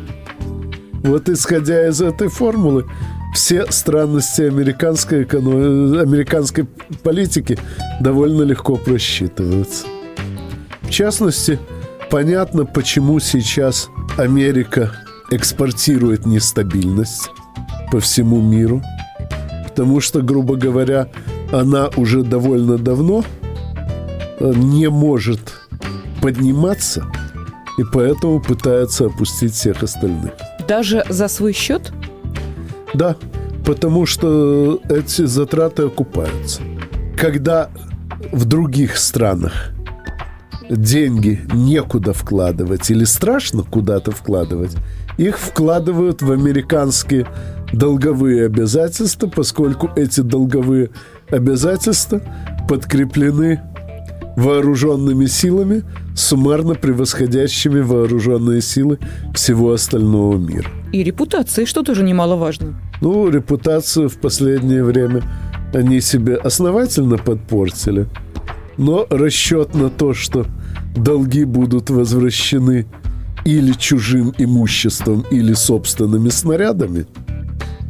Вот 1.02 1.28
исходя 1.28 1.86
из 1.86 2.00
этой 2.00 2.28
формулы, 2.28 2.86
все 3.34 3.70
странности 3.70 4.40
американской, 4.40 5.24
эконом... 5.24 5.98
американской 5.98 6.64
политики 7.02 7.58
довольно 8.00 8.44
легко 8.44 8.76
просчитываются. 8.76 9.84
В 10.80 10.90
частности, 10.90 11.58
понятно, 12.14 12.64
почему 12.64 13.18
сейчас 13.18 13.88
Америка 14.16 14.92
экспортирует 15.32 16.26
нестабильность 16.26 17.28
по 17.90 17.98
всему 17.98 18.40
миру, 18.40 18.82
потому 19.64 20.00
что, 20.00 20.22
грубо 20.22 20.54
говоря, 20.54 21.08
она 21.50 21.90
уже 21.96 22.22
довольно 22.22 22.78
давно 22.78 23.24
э, 24.38 24.52
не 24.54 24.88
может 24.90 25.54
подниматься, 26.22 27.04
и 27.78 27.82
поэтому 27.92 28.40
пытается 28.40 29.06
опустить 29.06 29.54
всех 29.54 29.82
остальных. 29.82 30.34
Даже 30.68 31.04
за 31.08 31.26
свой 31.26 31.52
счет? 31.52 31.92
Да, 32.94 33.16
потому 33.66 34.06
что 34.06 34.80
эти 34.88 35.26
затраты 35.26 35.82
окупаются. 35.82 36.62
Когда 37.18 37.70
в 38.30 38.44
других 38.44 38.98
странах 38.98 39.73
деньги 40.68 41.40
некуда 41.52 42.12
вкладывать 42.12 42.90
или 42.90 43.04
страшно 43.04 43.62
куда-то 43.62 44.10
вкладывать, 44.10 44.72
их 45.16 45.38
вкладывают 45.38 46.22
в 46.22 46.32
американские 46.32 47.26
долговые 47.72 48.46
обязательства, 48.46 49.26
поскольку 49.28 49.90
эти 49.96 50.20
долговые 50.20 50.90
обязательства 51.30 52.20
подкреплены 52.68 53.60
вооруженными 54.36 55.26
силами, 55.26 55.84
суммарно 56.16 56.74
превосходящими 56.74 57.80
вооруженные 57.80 58.60
силы 58.60 58.98
всего 59.34 59.72
остального 59.72 60.36
мира. 60.36 60.68
И 60.92 61.02
репутацией, 61.02 61.66
что 61.66 61.82
тоже 61.82 62.02
немаловажно. 62.02 62.74
Ну, 63.00 63.28
репутацию 63.28 64.08
в 64.08 64.16
последнее 64.18 64.82
время 64.82 65.22
они 65.72 66.00
себе 66.00 66.36
основательно 66.36 67.18
подпортили. 67.18 68.06
Но 68.76 69.06
расчет 69.10 69.74
на 69.74 69.90
то, 69.90 70.14
что 70.14 70.46
долги 70.96 71.44
будут 71.44 71.90
возвращены 71.90 72.86
или 73.44 73.72
чужим 73.72 74.34
имуществом, 74.38 75.24
или 75.30 75.52
собственными 75.52 76.30
снарядами, 76.30 77.06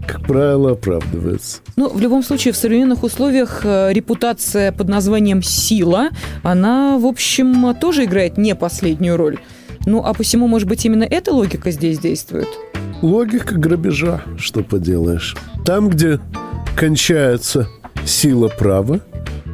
как 0.07 0.27
правило, 0.27 0.73
оправдывается. 0.73 1.61
Ну, 1.77 1.89
в 1.89 2.01
любом 2.01 2.23
случае, 2.23 2.53
в 2.53 2.57
современных 2.57 3.03
условиях 3.03 3.63
э, 3.65 3.93
репутация 3.93 4.73
под 4.73 4.89
названием 4.89 5.43
«сила», 5.43 6.11
она, 6.43 6.99
в 6.99 7.07
общем, 7.07 7.75
тоже 7.81 8.05
играет 8.05 8.37
не 8.37 8.55
последнюю 8.55 9.17
роль. 9.17 9.39
Ну, 9.87 10.03
а 10.05 10.13
посему, 10.15 10.47
может 10.47 10.69
быть, 10.69 10.85
именно 10.85 11.05
эта 11.05 11.33
логика 11.33 11.71
здесь 11.71 11.99
действует? 11.99 12.49
Логика 13.03 13.55
грабежа, 13.55 14.23
что 14.39 14.63
поделаешь. 14.63 15.37
Там, 15.65 15.89
где 15.89 16.21
кончается 16.77 17.69
сила 18.07 18.49
права, 18.49 19.01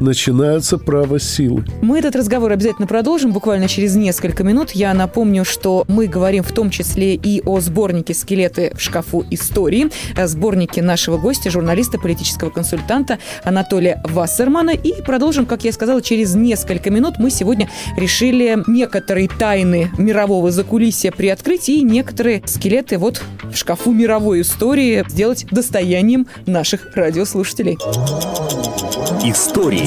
начинается 0.01 0.79
право 0.79 1.21
силы. 1.21 1.65
Мы 1.83 1.99
этот 1.99 2.17
разговор 2.17 2.53
обязательно 2.53 2.87
продолжим 2.87 3.33
буквально 3.33 3.69
через 3.69 3.95
несколько 3.95 4.43
минут. 4.43 4.73
Я 4.73 4.93
напомню, 4.95 5.45
что 5.45 5.85
мы 5.89 6.07
говорим 6.07 6.43
в 6.43 6.53
том 6.53 6.71
числе 6.71 7.15
и 7.15 7.43
о 7.45 7.61
сборнике 7.61 8.15
«Скелеты 8.15 8.73
в 8.75 8.81
шкафу 8.81 9.25
истории», 9.31 9.91
сборнике 10.27 10.83
нашего 10.83 11.19
гостя, 11.19 11.51
журналиста, 11.51 11.99
политического 11.99 12.51
консультанта 12.51 13.19
Анатолия 13.45 14.03
Вассермана. 14.05 14.71
И 14.71 15.03
продолжим, 15.03 15.47
как 15.47 15.65
я 15.65 15.73
сказала, 15.73 16.03
через 16.03 16.35
несколько 16.35 16.91
минут. 16.91 17.15
Мы 17.19 17.31
сегодня 17.31 17.69
решили 17.97 18.63
некоторые 18.67 19.29
тайны 19.29 19.91
мирового 19.99 20.51
закулисья 20.51 21.13
приоткрыть 21.13 21.69
и 21.69 21.83
некоторые 21.83 22.43
скелеты 22.47 22.99
вот 22.99 23.23
в 23.53 23.57
шкафу 23.57 23.93
мировой 23.93 24.43
истории 24.43 25.05
сделать 25.09 25.47
достоянием 25.51 26.27
наших 26.47 26.95
радиослушателей. 26.95 27.79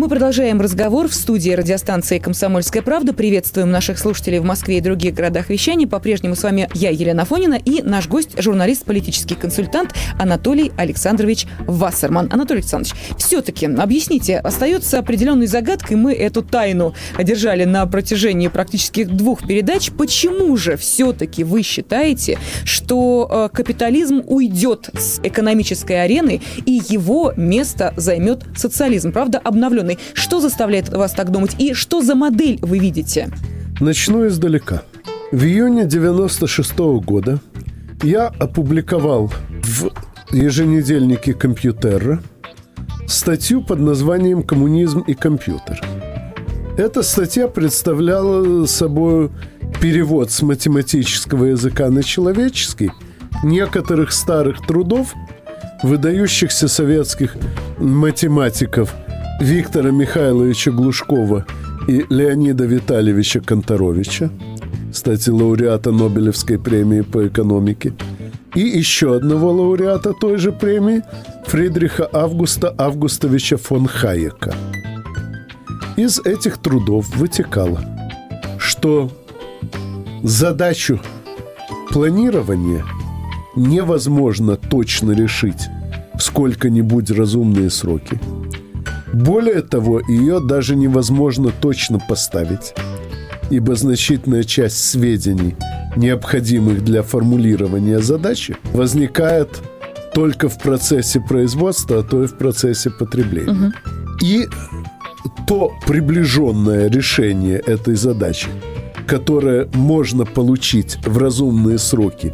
Мы 0.00 0.08
продолжаем 0.08 0.62
разговор 0.62 1.08
в 1.08 1.14
студии 1.14 1.50
радиостанции 1.50 2.18
«Комсомольская 2.18 2.80
правда». 2.80 3.12
Приветствуем 3.12 3.70
наших 3.70 3.98
слушателей 3.98 4.38
в 4.38 4.44
Москве 4.44 4.78
и 4.78 4.80
других 4.80 5.12
городах 5.12 5.50
вещания. 5.50 5.86
По-прежнему 5.86 6.36
с 6.36 6.42
вами 6.42 6.70
я, 6.72 6.88
Елена 6.88 7.26
Фонина, 7.26 7.60
и 7.62 7.82
наш 7.82 8.08
гость, 8.08 8.40
журналист, 8.40 8.86
политический 8.86 9.34
консультант 9.34 9.92
Анатолий 10.18 10.72
Александрович 10.78 11.44
Вассерман. 11.66 12.30
Анатолий 12.32 12.60
Александрович, 12.60 12.94
все-таки 13.18 13.66
объясните, 13.66 14.38
остается 14.38 14.98
определенной 14.98 15.46
загадкой, 15.46 15.98
мы 15.98 16.14
эту 16.14 16.40
тайну 16.40 16.94
одержали 17.18 17.64
на 17.64 17.84
протяжении 17.84 18.48
практически 18.48 19.04
двух 19.04 19.46
передач. 19.46 19.90
Почему 19.90 20.56
же 20.56 20.78
все-таки 20.78 21.44
вы 21.44 21.60
считаете, 21.60 22.38
что 22.64 23.28
э, 23.30 23.54
капитализм 23.54 24.22
уйдет 24.26 24.88
с 24.94 25.20
экономической 25.22 26.02
арены 26.02 26.40
и 26.64 26.80
его 26.88 27.34
место 27.36 27.92
займет 27.98 28.44
социализм? 28.56 29.12
Правда, 29.12 29.38
обновленный. 29.44 29.89
Что 30.14 30.40
заставляет 30.40 30.88
вас 30.88 31.12
так 31.12 31.30
думать? 31.30 31.56
И 31.58 31.74
что 31.74 32.02
за 32.02 32.14
модель 32.14 32.58
вы 32.62 32.78
видите? 32.78 33.30
Начну 33.80 34.26
издалека. 34.26 34.82
В 35.32 35.44
июне 35.44 35.84
96 35.84 36.78
года 37.04 37.40
я 38.02 38.26
опубликовал 38.26 39.32
в 39.62 39.90
еженедельнике 40.32 41.34
«Компьютера» 41.34 42.22
статью 43.06 43.62
под 43.62 43.80
названием 43.80 44.42
«Коммунизм 44.42 45.00
и 45.00 45.14
компьютер». 45.14 45.80
Эта 46.76 47.02
статья 47.02 47.48
представляла 47.48 48.66
собой 48.66 49.30
перевод 49.80 50.30
с 50.30 50.42
математического 50.42 51.46
языка 51.46 51.90
на 51.90 52.02
человеческий 52.02 52.90
некоторых 53.42 54.12
старых 54.12 54.66
трудов 54.66 55.14
выдающихся 55.82 56.68
советских 56.68 57.36
математиков 57.78 58.94
Виктора 59.40 59.90
Михайловича 59.90 60.70
Глушкова 60.70 61.46
и 61.88 62.04
Леонида 62.10 62.66
Витальевича 62.66 63.40
Конторовича, 63.40 64.30
кстати, 64.92 65.30
лауреата 65.30 65.92
Нобелевской 65.92 66.58
премии 66.58 67.00
по 67.00 67.26
экономике, 67.26 67.94
и 68.54 68.60
еще 68.60 69.16
одного 69.16 69.50
лауреата 69.50 70.12
той 70.12 70.36
же 70.36 70.52
премии 70.52 71.02
Фридриха 71.46 72.06
Августа 72.12 72.74
Августовича 72.76 73.56
фон 73.56 73.86
Хайека. 73.86 74.54
Из 75.96 76.20
этих 76.20 76.58
трудов 76.58 77.08
вытекало, 77.16 77.80
что 78.58 79.10
задачу 80.22 81.00
планирования 81.88 82.84
невозможно 83.56 84.56
точно 84.56 85.12
решить 85.12 85.68
в 86.14 86.22
сколько-нибудь 86.22 87.10
разумные 87.10 87.70
сроки. 87.70 88.20
Более 89.12 89.62
того, 89.62 90.00
ее 90.00 90.40
даже 90.40 90.76
невозможно 90.76 91.50
точно 91.60 91.98
поставить, 91.98 92.74
ибо 93.50 93.74
значительная 93.74 94.44
часть 94.44 94.84
сведений, 94.84 95.56
необходимых 95.96 96.84
для 96.84 97.02
формулирования 97.02 97.98
задачи, 97.98 98.56
возникает 98.72 99.60
только 100.14 100.48
в 100.48 100.58
процессе 100.58 101.20
производства, 101.20 102.00
а 102.00 102.02
то 102.02 102.22
и 102.22 102.26
в 102.26 102.36
процессе 102.36 102.90
потребления. 102.90 103.72
И 104.22 104.46
то 105.46 105.72
приближенное 105.86 106.88
решение 106.88 107.58
этой 107.58 107.96
задачи, 107.96 108.48
которое 109.06 109.68
можно 109.74 110.24
получить 110.24 110.98
в 111.04 111.18
разумные 111.18 111.78
сроки 111.78 112.32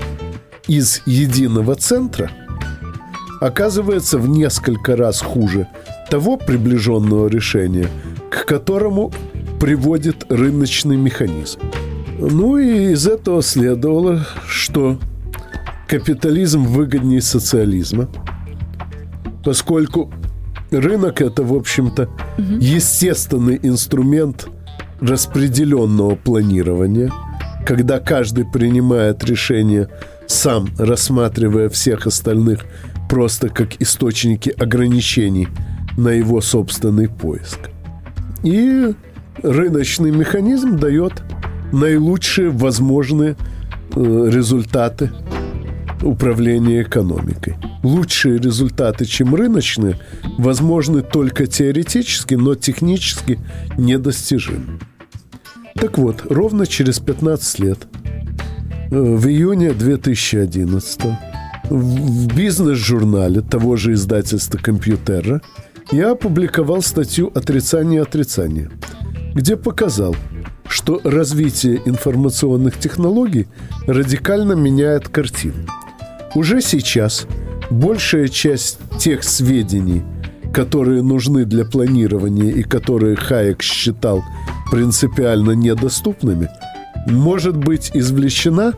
из 0.69 1.03
единого 1.07 1.75
центра, 1.77 2.31
оказывается 3.41 4.19
в 4.19 4.29
несколько 4.29 4.97
раз 4.97 5.21
хуже 5.21 5.69
того 6.11 6.37
приближенного 6.37 7.29
решения, 7.29 7.89
к 8.31 8.45
которому 8.45 9.13
приводит 9.61 10.27
рыночный 10.31 10.97
механизм. 10.97 11.61
Ну 12.19 12.59
и 12.59 12.93
из 12.93 13.07
этого 13.07 13.43
следовало, 13.43 14.27
что 14.47 14.99
капитализм 15.87 16.65
выгоднее 16.65 17.21
социализма, 17.21 18.09
поскольку 19.45 20.11
рынок 20.71 21.21
это, 21.21 21.43
в 21.43 21.55
общем-то, 21.55 22.09
естественный 22.39 23.59
инструмент 23.63 24.49
распределенного 25.01 26.17
планирования, 26.17 27.13
когда 27.67 28.01
каждый 28.01 28.45
принимает 28.45 29.25
решение 29.25 29.89
сам, 30.27 30.69
рассматривая 30.79 31.69
всех 31.69 32.07
остальных 32.07 32.65
просто 33.09 33.49
как 33.49 33.81
источники 33.81 34.51
ограничений 34.51 35.49
на 35.97 36.09
его 36.09 36.41
собственный 36.41 37.09
поиск. 37.09 37.59
И 38.43 38.95
рыночный 39.43 40.11
механизм 40.11 40.79
дает 40.79 41.23
наилучшие 41.73 42.51
возможные 42.51 43.37
э, 43.95 44.29
результаты 44.31 45.11
управления 46.03 46.83
экономикой. 46.83 47.57
Лучшие 47.83 48.39
результаты, 48.39 49.05
чем 49.05 49.35
рыночные, 49.35 49.99
возможны 50.39 51.03
только 51.03 51.47
теоретически, 51.47 52.35
но 52.35 52.55
технически 52.55 53.39
недостижимы. 53.77 54.79
Так 55.75 55.99
вот, 55.99 56.25
ровно 56.31 56.67
через 56.67 57.01
15 57.01 57.59
лет, 57.61 57.87
э, 58.91 58.99
в 58.99 59.27
июне 59.27 59.73
2011 59.73 61.01
в 61.69 62.35
бизнес-журнале 62.35 63.41
того 63.41 63.77
же 63.77 63.95
издательства 63.95 64.59
«Компьютера» 64.59 65.43
я 65.93 66.13
опубликовал 66.13 66.83
статью 66.83 67.31
«Отрицание 67.35 68.03
отрицания», 68.03 68.71
где 69.35 69.57
показал, 69.57 70.17
что 70.69 71.01
развитие 71.05 71.81
информационных 71.85 72.79
технологий 72.79 73.47
радикально 73.87 74.53
меняет 74.53 75.09
картину. 75.09 75.67
Уже 76.35 76.61
сейчас 76.61 77.27
большая 77.71 78.29
часть 78.29 78.79
тех 78.99 79.23
сведений, 79.23 80.03
которые 80.53 81.03
нужны 81.03 81.45
для 81.45 81.65
планирования 81.65 82.51
и 82.51 82.63
которые 82.63 83.17
Хайек 83.17 83.63
считал 83.63 84.25
принципиально 84.71 85.53
недоступными, 85.53 86.49
может 87.07 87.57
быть 87.57 87.93
извлечена 87.95 88.75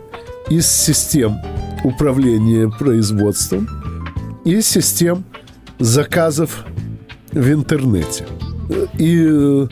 из 0.51 0.69
систем 0.71 1.37
управления 1.85 2.69
производством 2.69 3.69
и 4.45 4.61
систем 4.61 5.25
заказов 5.79 6.65
в 7.33 7.53
интернете. 7.53 8.27
И 8.99 9.27
э, 9.29 9.69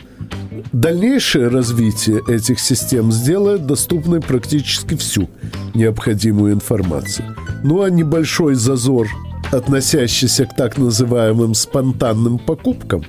дальнейшее 0.72 1.48
развитие 1.48 2.22
этих 2.28 2.60
систем 2.60 3.12
сделает 3.12 3.66
доступной 3.66 4.20
практически 4.20 4.94
всю 4.96 5.28
необходимую 5.74 6.54
информацию. 6.54 7.36
Ну 7.62 7.82
а 7.82 7.90
небольшой 7.90 8.54
зазор, 8.54 9.08
относящийся 9.52 10.46
к 10.46 10.56
так 10.56 10.78
называемым 10.78 11.54
спонтанным 11.54 12.38
покупкам, 12.38 13.04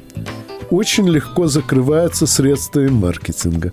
очень 0.70 1.08
легко 1.08 1.48
закрывается 1.48 2.28
средствами 2.28 2.90
маркетинга. 2.90 3.72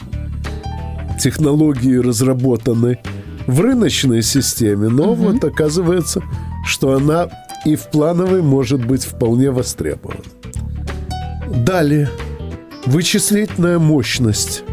Технологии 1.21 1.97
разработаны 1.97 2.99
в 3.47 3.61
рыночной 3.61 4.23
системе, 4.23 4.89
но 4.89 5.13
угу. 5.13 5.33
вот 5.33 5.45
оказывается, 5.45 6.23
что 6.67 6.95
она 6.95 7.29
и 7.65 7.77
в 7.77 7.91
плановой 7.91 8.43
может 8.43 8.85
быть 8.85 9.05
вполне 9.05 9.51
востребована. 9.51 10.21
Далее. 11.57 12.11
Вычислительная 12.87 13.79
мощность, 13.79 14.65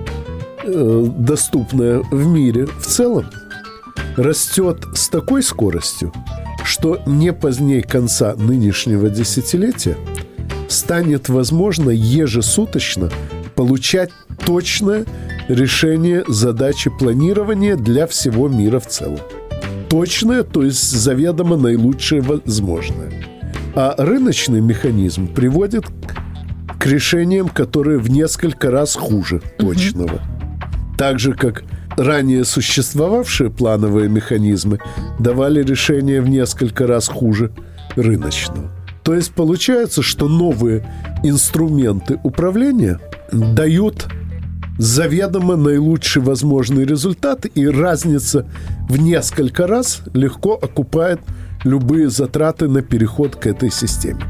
э, 0.64 1.06
доступная 1.18 2.00
в 2.00 2.26
мире 2.26 2.66
в 2.66 2.86
целом, 2.86 3.28
растет 4.18 4.86
с 4.94 5.08
такой 5.08 5.44
скоростью, 5.44 6.12
что 6.64 7.00
не 7.06 7.34
позднее 7.34 7.84
конца 7.84 8.34
нынешнего 8.36 9.10
десятилетия 9.10 9.96
станет 10.68 11.30
возможно 11.30 11.92
ежесуточно 11.92 13.12
получать 13.56 14.10
точное 14.46 15.06
решение 15.48 16.24
задачи 16.28 16.90
планирования 16.90 17.76
для 17.76 18.08
всего 18.08 18.50
мира 18.50 18.80
в 18.80 18.88
целом. 18.88 19.20
Точное, 19.90 20.44
то 20.44 20.64
есть 20.64 20.92
заведомо 20.92 21.58
наилучшее 21.58 22.22
возможное. 22.22 23.12
А 23.76 23.96
рыночный 23.98 24.62
механизм 24.62 25.28
приводит 25.28 25.86
к 25.86 26.21
решениям, 26.86 27.50
которые 27.50 28.00
в 28.00 28.10
несколько 28.10 28.72
раз 28.72 28.96
хуже 28.96 29.42
точного. 29.58 30.22
Так 30.98 31.20
же, 31.20 31.34
как 31.34 31.64
ранее 31.98 32.46
существовавшие 32.46 33.50
плановые 33.50 34.10
механизмы 34.10 34.80
давали 35.20 35.64
решения 35.64 36.22
в 36.22 36.30
несколько 36.30 36.88
раз 36.88 37.08
хуже 37.08 37.52
рыночного. 37.96 38.72
То 39.04 39.16
есть 39.16 39.34
получается, 39.34 40.02
что 40.02 40.28
новые 40.28 40.88
инструменты 41.24 42.20
управления 42.24 43.00
дают 43.32 44.08
заведомо 44.78 45.56
наилучший 45.56 46.22
возможный 46.22 46.86
результат, 46.86 47.46
и 47.54 47.68
разница 47.68 48.46
в 48.90 48.98
несколько 48.98 49.68
раз 49.68 50.02
легко 50.14 50.54
окупает 50.54 51.20
любые 51.64 52.10
затраты 52.10 52.68
на 52.68 52.82
переход 52.82 53.36
к 53.36 53.48
этой 53.48 53.72
системе. 53.72 54.22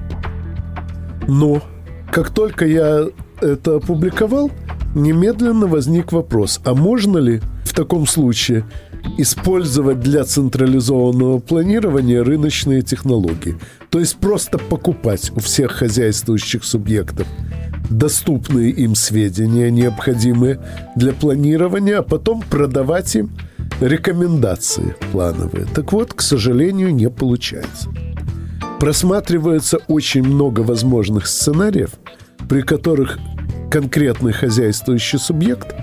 Но 1.28 1.62
как 2.12 2.30
только 2.30 2.66
я 2.66 3.06
это 3.42 3.78
опубликовал, 3.78 4.52
немедленно 4.96 5.68
возник 5.68 6.12
вопрос, 6.12 6.62
а 6.66 6.74
можно 6.74 7.18
ли 7.18 7.42
в 7.64 7.74
таком 7.74 8.06
случае 8.06 8.66
использовать 9.18 10.00
для 10.00 10.24
централизованного 10.24 11.40
планирования 11.40 12.24
рыночные 12.24 12.82
технологии? 12.82 13.58
То 13.90 14.00
есть 14.00 14.18
просто 14.18 14.58
покупать 14.58 15.32
у 15.36 15.40
всех 15.40 15.72
хозяйствующих 15.72 16.64
субъектов– 16.64 17.28
доступные 17.92 18.72
им 18.72 18.96
сведения, 18.96 19.70
необходимые 19.70 20.60
для 20.96 21.14
планирования, 21.14 22.00
а 22.00 22.04
потом 22.04 22.42
продавать 22.42 23.16
им 23.16 23.32
рекомендации 23.80 24.96
плановые. 25.12 25.66
Так 25.74 25.92
вот, 25.92 26.14
к 26.14 26.22
сожалению, 26.22 26.94
не 26.94 27.10
получается. 27.10 27.90
Просматривается 28.82 29.78
очень 29.88 30.24
много 30.24 30.62
возможных 30.62 31.28
сценариев, 31.28 31.92
при 32.50 32.62
которых 32.62 33.20
конкретный 33.70 34.34
хозяйствующий 34.34 35.20
субъект 35.20 35.76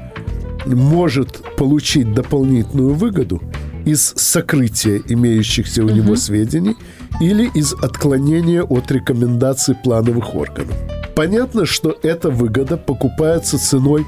может 0.67 1.41
получить 1.57 2.13
дополнительную 2.13 2.95
выгоду 2.95 3.41
из 3.85 4.15
сокрытия 4.17 5.01
имеющихся 5.07 5.85
у 5.85 5.89
него 5.89 6.17
сведений 6.17 6.75
или 7.21 7.49
из 7.55 7.73
отклонения 7.73 8.65
от 8.65 8.91
рекомендаций 8.91 9.77
плановых 9.77 10.35
органов. 10.35 10.77
Понятно, 11.15 11.67
что 11.67 11.97
эта 12.03 12.31
выгода 12.31 12.77
покупается 12.77 13.61
ценой 13.61 14.05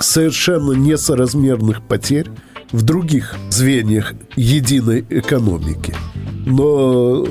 совершенно 0.00 0.72
несоразмерных 0.72 1.80
потерь 1.80 2.28
в 2.72 2.82
других 2.82 3.36
звеньях 3.48 4.12
единой 4.36 5.06
экономики. 5.08 5.96
Но 6.44 7.26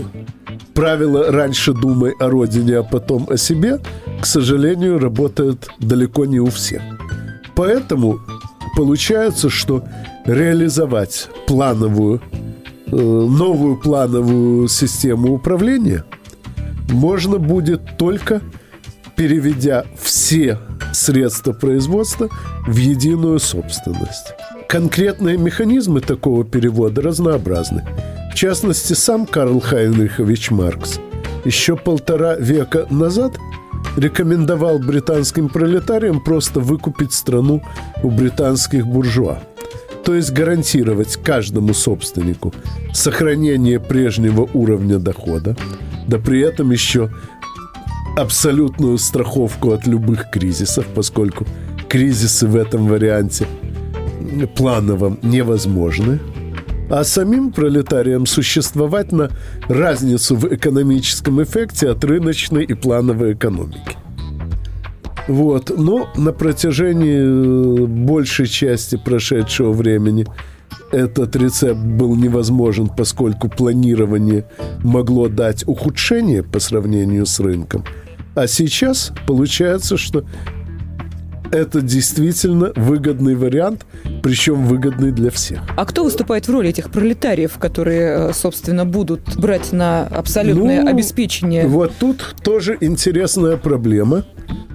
правило 0.73 1.31
«раньше 1.31 1.73
думай 1.73 2.13
о 2.19 2.29
родине, 2.29 2.77
а 2.77 2.83
потом 2.83 3.27
о 3.29 3.37
себе», 3.37 3.79
к 4.21 4.25
сожалению, 4.25 4.99
работает 4.99 5.69
далеко 5.79 6.25
не 6.25 6.39
у 6.39 6.47
всех. 6.47 6.81
Поэтому 7.55 8.19
получается, 8.75 9.49
что 9.49 9.83
реализовать 10.25 11.29
плановую, 11.47 12.21
э, 12.87 12.95
новую 12.95 13.77
плановую 13.77 14.67
систему 14.67 15.33
управления 15.33 16.03
можно 16.89 17.37
будет 17.37 17.97
только– 17.97 18.41
переведя 19.15 19.85
все 20.01 20.59
средства 20.91 21.53
производства 21.53 22.29
в 22.67 22.75
единую 22.75 23.39
собственность. 23.39 24.33
Конкретные 24.67 25.37
механизмы 25.37 26.01
такого 26.01 26.43
перевода 26.43 27.01
разнообразны. 27.01 27.85
В 28.33 28.35
частности, 28.35 28.93
сам 28.93 29.27
Карл 29.27 29.59
Хайнрихович 29.59 30.49
Маркс 30.49 30.99
еще 31.45 31.77
полтора 31.77 32.35
века 32.35 32.87
назад 32.89 33.37
рекомендовал 33.95 34.79
британским 34.79 35.49
пролетариям 35.49 36.19
просто 36.19 36.59
выкупить 36.59 37.13
страну 37.13 37.61
у 38.01 38.09
британских 38.09 38.87
буржуа. 38.87 39.37
То 40.03 40.15
есть 40.15 40.33
гарантировать 40.33 41.15
каждому 41.17 41.75
собственнику 41.75 42.51
сохранение 42.91 43.79
прежнего 43.79 44.49
уровня 44.55 44.97
дохода, 44.97 45.55
да 46.07 46.17
при 46.17 46.41
этом 46.41 46.71
еще 46.71 47.11
абсолютную 48.17 48.97
страховку 48.97 49.73
от 49.73 49.85
любых 49.85 50.31
кризисов, 50.31 50.87
поскольку 50.87 51.45
кризисы 51.87 52.47
в 52.47 52.55
этом 52.55 52.87
варианте 52.87 53.45
плановом 54.55 55.19
невозможны. 55.21 56.19
А 56.93 57.03
самим 57.03 57.51
пролетариям 57.51 58.27
существовать 58.27 59.11
на 59.11 59.31
разницу 59.67 60.35
в 60.35 60.53
экономическом 60.53 61.41
эффекте 61.41 61.89
от 61.89 62.03
рыночной 62.03 62.65
и 62.65 62.75
плановой 62.75 63.33
экономики. 63.33 63.97
Вот. 65.27 65.71
Но 65.75 66.07
на 66.15 66.31
протяжении 66.33 67.83
большей 67.87 68.45
части 68.45 68.95
прошедшего 68.95 69.71
времени 69.73 70.27
этот 70.91 71.35
рецепт 71.35 71.79
был 71.79 72.15
невозможен, 72.15 72.89
поскольку 72.95 73.49
планирование 73.49 74.45
могло 74.83 75.29
дать 75.29 75.67
ухудшение 75.67 76.43
по 76.43 76.59
сравнению 76.59 77.25
с 77.25 77.39
рынком. 77.39 77.85
А 78.35 78.45
сейчас 78.45 79.11
получается, 79.25 79.97
что 79.97 80.25
это 81.53 81.81
действительно 81.81 82.73
выгодный 82.75 83.35
вариант, 83.35 83.85
причем 84.21 84.65
выгодный 84.65 85.11
для 85.11 85.29
всех. 85.29 85.61
А 85.77 85.85
кто 85.85 86.03
выступает 86.03 86.47
в 86.47 86.51
роли 86.51 86.69
этих 86.69 86.89
пролетариев, 86.89 87.57
которые, 87.59 88.29
э, 88.29 88.33
собственно, 88.33 88.85
будут 88.85 89.37
брать 89.37 89.71
на 89.71 90.07
абсолютное 90.07 90.81
ну, 90.83 90.89
обеспечение? 90.89 91.67
Вот 91.67 91.93
тут 91.99 92.35
тоже 92.43 92.77
интересная 92.81 93.57
проблема. 93.57 94.25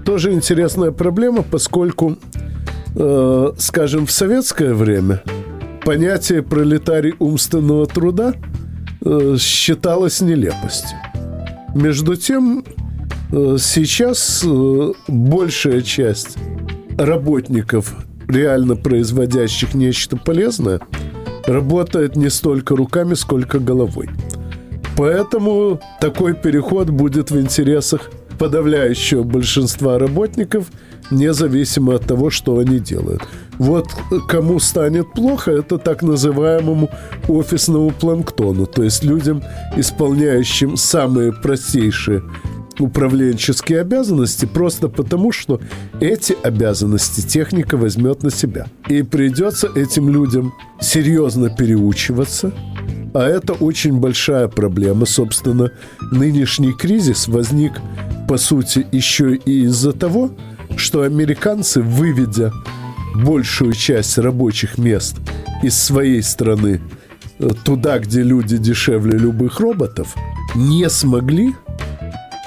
Тоже 0.04 0.32
интересная 0.32 0.92
проблема, 0.92 1.42
поскольку, 1.42 2.16
э, 2.94 3.52
скажем, 3.58 4.06
в 4.06 4.12
советское 4.12 4.72
время 4.72 5.22
понятие 5.84 6.42
пролетарий 6.42 7.14
умственного 7.18 7.86
труда 7.86 8.34
э, 9.04 9.36
считалось 9.38 10.20
нелепостью. 10.20 10.96
Между 11.74 12.14
тем, 12.16 12.64
э, 13.32 13.56
сейчас 13.58 14.44
э, 14.46 14.92
большая 15.08 15.82
часть 15.82 16.38
работников, 16.98 17.94
реально 18.28 18.76
производящих 18.76 19.74
нечто 19.74 20.16
полезное, 20.16 20.80
работает 21.46 22.16
не 22.16 22.28
столько 22.28 22.76
руками, 22.76 23.14
сколько 23.14 23.58
головой. 23.58 24.11
Поэтому 24.96 25.80
такой 26.00 26.34
переход 26.34 26.90
будет 26.90 27.30
в 27.30 27.40
интересах 27.40 28.11
подавляющего 28.38 29.22
большинства 29.22 29.98
работников, 29.98 30.66
независимо 31.11 31.94
от 31.94 32.04
того, 32.04 32.30
что 32.30 32.58
они 32.58 32.78
делают. 32.78 33.22
Вот 33.58 33.87
кому 34.28 34.61
станет 34.61 35.12
плохо, 35.12 35.50
это 35.52 35.78
так 35.78 36.02
называемому 36.02 36.90
офисному 37.28 37.90
планктону, 37.90 38.66
то 38.66 38.82
есть 38.82 39.02
людям, 39.04 39.42
исполняющим 39.76 40.76
самые 40.76 41.32
простейшие 41.32 42.22
управленческие 42.78 43.80
обязанности 43.80 44.46
просто 44.46 44.88
потому, 44.88 45.32
что 45.32 45.60
эти 46.00 46.36
обязанности 46.42 47.20
техника 47.20 47.76
возьмет 47.76 48.22
на 48.22 48.30
себя. 48.30 48.66
И 48.88 49.02
придется 49.02 49.68
этим 49.74 50.08
людям 50.08 50.54
серьезно 50.80 51.50
переучиваться, 51.50 52.52
а 53.14 53.24
это 53.24 53.52
очень 53.54 53.98
большая 53.98 54.48
проблема. 54.48 55.06
Собственно, 55.06 55.72
нынешний 56.12 56.72
кризис 56.72 57.28
возник, 57.28 57.80
по 58.28 58.36
сути, 58.36 58.86
еще 58.92 59.34
и 59.34 59.64
из-за 59.64 59.92
того, 59.92 60.30
что 60.76 61.02
американцы, 61.02 61.80
выведя 61.80 62.52
большую 63.14 63.72
часть 63.72 64.18
рабочих 64.18 64.78
мест 64.78 65.16
из 65.62 65.76
своей 65.78 66.22
страны 66.22 66.80
э, 67.38 67.48
туда, 67.64 67.98
где 67.98 68.22
люди 68.22 68.58
дешевле 68.58 69.18
любых 69.18 69.60
роботов, 69.60 70.14
не 70.54 70.88
смогли 70.88 71.54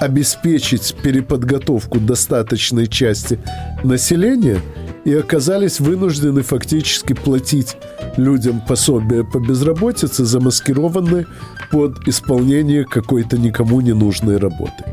обеспечить 0.02 0.96
переподготовку 1.00 2.00
достаточной 2.00 2.88
части 2.88 3.38
населения 3.84 4.58
и 5.04 5.14
оказались 5.14 5.78
вынуждены 5.78 6.42
фактически 6.42 7.12
платить 7.12 7.76
людям 8.16 8.60
пособия 8.66 9.22
по 9.22 9.38
безработице, 9.38 10.24
замаскированные 10.24 11.26
под 11.70 12.08
исполнение 12.08 12.84
какой-то 12.84 13.38
никому 13.38 13.80
не 13.80 13.92
нужной 13.92 14.38
работы. 14.38 14.84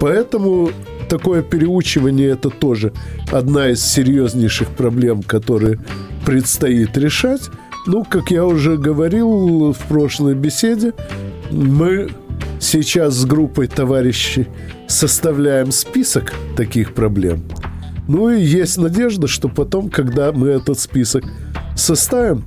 Поэтому 0.00 0.70
такое 1.10 1.42
переучивание– 1.42 2.28
это 2.30 2.48
тоже 2.48 2.94
одна 3.30 3.68
из 3.68 3.84
серьезнейших 3.84 4.68
проблем, 4.68 5.22
которые 5.22 5.78
предстоит 6.24 6.96
решать. 6.96 7.50
Ну, 7.86 8.04
как 8.04 8.30
я 8.30 8.46
уже 8.46 8.78
говорил 8.78 9.72
в 9.72 9.78
прошлой 9.86 10.34
беседе, 10.34 10.94
мы 11.50 12.08
сейчас 12.60 13.14
с 13.14 13.24
группой 13.24 13.66
товарищей 13.66 14.46
составляем 14.86 15.72
список 15.72 16.34
таких 16.56 16.94
проблем. 16.94 17.42
Ну 18.06 18.28
и 18.28 18.40
есть 18.40 18.78
надежда, 18.78 19.26
что 19.26 19.48
потом, 19.48 19.88
когда 19.88 20.32
мы 20.32 20.48
этот 20.48 20.78
список 20.78 21.24
составим, 21.74 22.44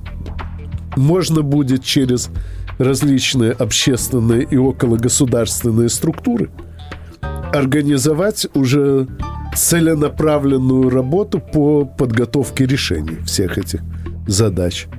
можно 0.96 1.42
будет 1.42 1.84
через 1.84 2.30
различные 2.78 3.52
общественные 3.52 4.44
и 4.44 4.56
окологосударственные 4.56 5.88
структуры 5.88 6.50
организовать 7.52 8.46
уже 8.54 9.06
целенаправленную 9.56 10.90
работу 10.90 11.40
по 11.40 11.84
подготовке 11.84 12.66
решений 12.66 13.18
всех 13.24 13.58
этих 13.58 13.80
задач– 14.26 14.86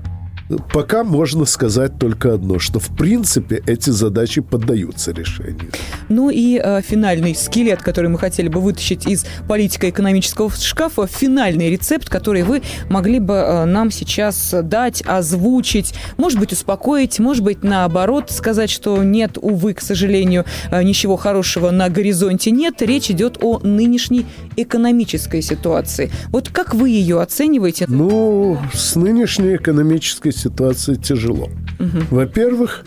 Пока 0.71 1.03
можно 1.03 1.45
сказать 1.45 1.97
только 1.97 2.33
одно, 2.33 2.59
что 2.59 2.79
в 2.79 2.95
принципе 2.95 3.63
эти 3.65 3.89
задачи 3.89 4.41
поддаются 4.41 5.11
решению. 5.11 5.71
Ну 6.07 6.29
и 6.29 6.61
э, 6.63 6.81
финальный 6.81 7.33
скелет, 7.33 7.81
который 7.81 8.11
мы 8.11 8.19
хотели 8.19 8.47
бы 8.47 8.59
вытащить 8.59 9.07
из 9.07 9.25
политико-экономического 9.47 10.51
шкафа, 10.51 11.07
финальный 11.07 11.71
рецепт, 11.71 12.09
который 12.09 12.43
вы 12.43 12.61
могли 12.89 13.19
бы 13.19 13.33
э, 13.33 13.65
нам 13.65 13.89
сейчас 13.89 14.53
дать, 14.61 15.01
озвучить, 15.05 15.95
может 16.17 16.39
быть, 16.39 16.53
успокоить, 16.53 17.17
может 17.17 17.43
быть, 17.43 17.63
наоборот, 17.63 18.29
сказать, 18.29 18.69
что 18.69 19.03
нет, 19.03 19.39
увы, 19.41 19.73
к 19.73 19.81
сожалению, 19.81 20.45
э, 20.69 20.83
ничего 20.83 21.15
хорошего 21.17 21.71
на 21.71 21.89
горизонте 21.89 22.51
нет. 22.51 22.83
Речь 22.83 23.09
идет 23.09 23.39
о 23.41 23.59
нынешней 23.63 24.27
экономической 24.57 25.41
ситуации. 25.41 26.11
Вот 26.29 26.49
как 26.49 26.75
вы 26.75 26.89
ее 26.89 27.19
оцениваете? 27.19 27.85
Ну, 27.87 28.59
с 28.73 28.95
нынешней 28.95 29.55
экономической 29.55 30.34
ситуации 30.35 30.95
тяжело. 30.95 31.49
Угу. 31.79 32.15
Во-первых, 32.15 32.85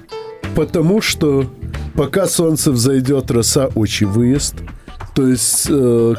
потому 0.55 1.01
что 1.01 1.51
пока 1.95 2.27
солнце 2.27 2.73
взойдет, 2.73 3.31
роса 3.31 3.67
очень 3.75 4.07
выезд. 4.07 4.55
То 5.15 5.27
есть, 5.27 5.67
э, 5.69 6.15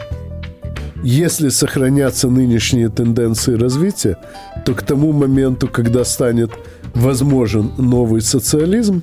если 1.04 1.50
сохранятся 1.50 2.28
нынешние 2.30 2.89
тенденции 2.89 3.54
развития, 3.54 4.18
то 4.65 4.74
к 4.74 4.82
тому 4.82 5.13
моменту, 5.13 5.68
когда 5.68 6.04
станет 6.04 6.52
возможен 6.94 7.72
новый 7.78 8.22
социализм, 8.22 9.02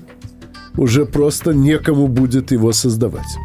уже 0.77 1.07
просто 1.07 1.53
некому 1.53 2.09
будет 2.09 2.53
его 2.53 2.73
создавать. 2.73 3.37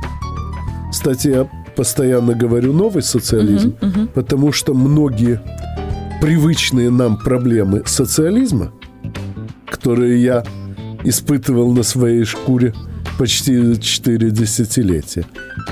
Кстати, 0.91 1.29
я 1.29 1.49
постоянно 1.75 2.33
говорю 2.33 2.73
новый 2.73 3.01
социализм, 3.01 3.75
uh-huh, 3.79 3.93
uh-huh. 3.93 4.07
потому 4.13 4.51
что 4.51 4.73
многие 4.73 5.39
привычные 6.21 6.91
нам 6.91 7.17
проблемы 7.17 7.81
социализма, 7.87 8.71
которые 9.65 10.21
я 10.21 10.43
испытывал 11.03 11.73
на 11.73 11.81
своей 11.81 12.25
шкуре 12.25 12.75
почти 13.17 13.79
четыре 13.81 14.29
десятилетия, 14.29 15.25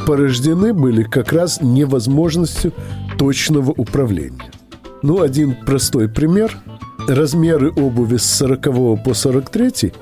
порождены 0.08 0.74
были 0.74 1.04
как 1.04 1.34
раз 1.34 1.62
невозможностью 1.62 2.74
точного 3.20 3.70
управления. 3.72 4.52
Ну, 5.04 5.22
один 5.22 5.56
простой 5.66 6.10
пример. 6.10 6.58
Размеры 7.08 7.72
обуви 7.72 8.18
с 8.18 8.26
40 8.26 9.04
по 9.04 9.14
43 9.14 9.94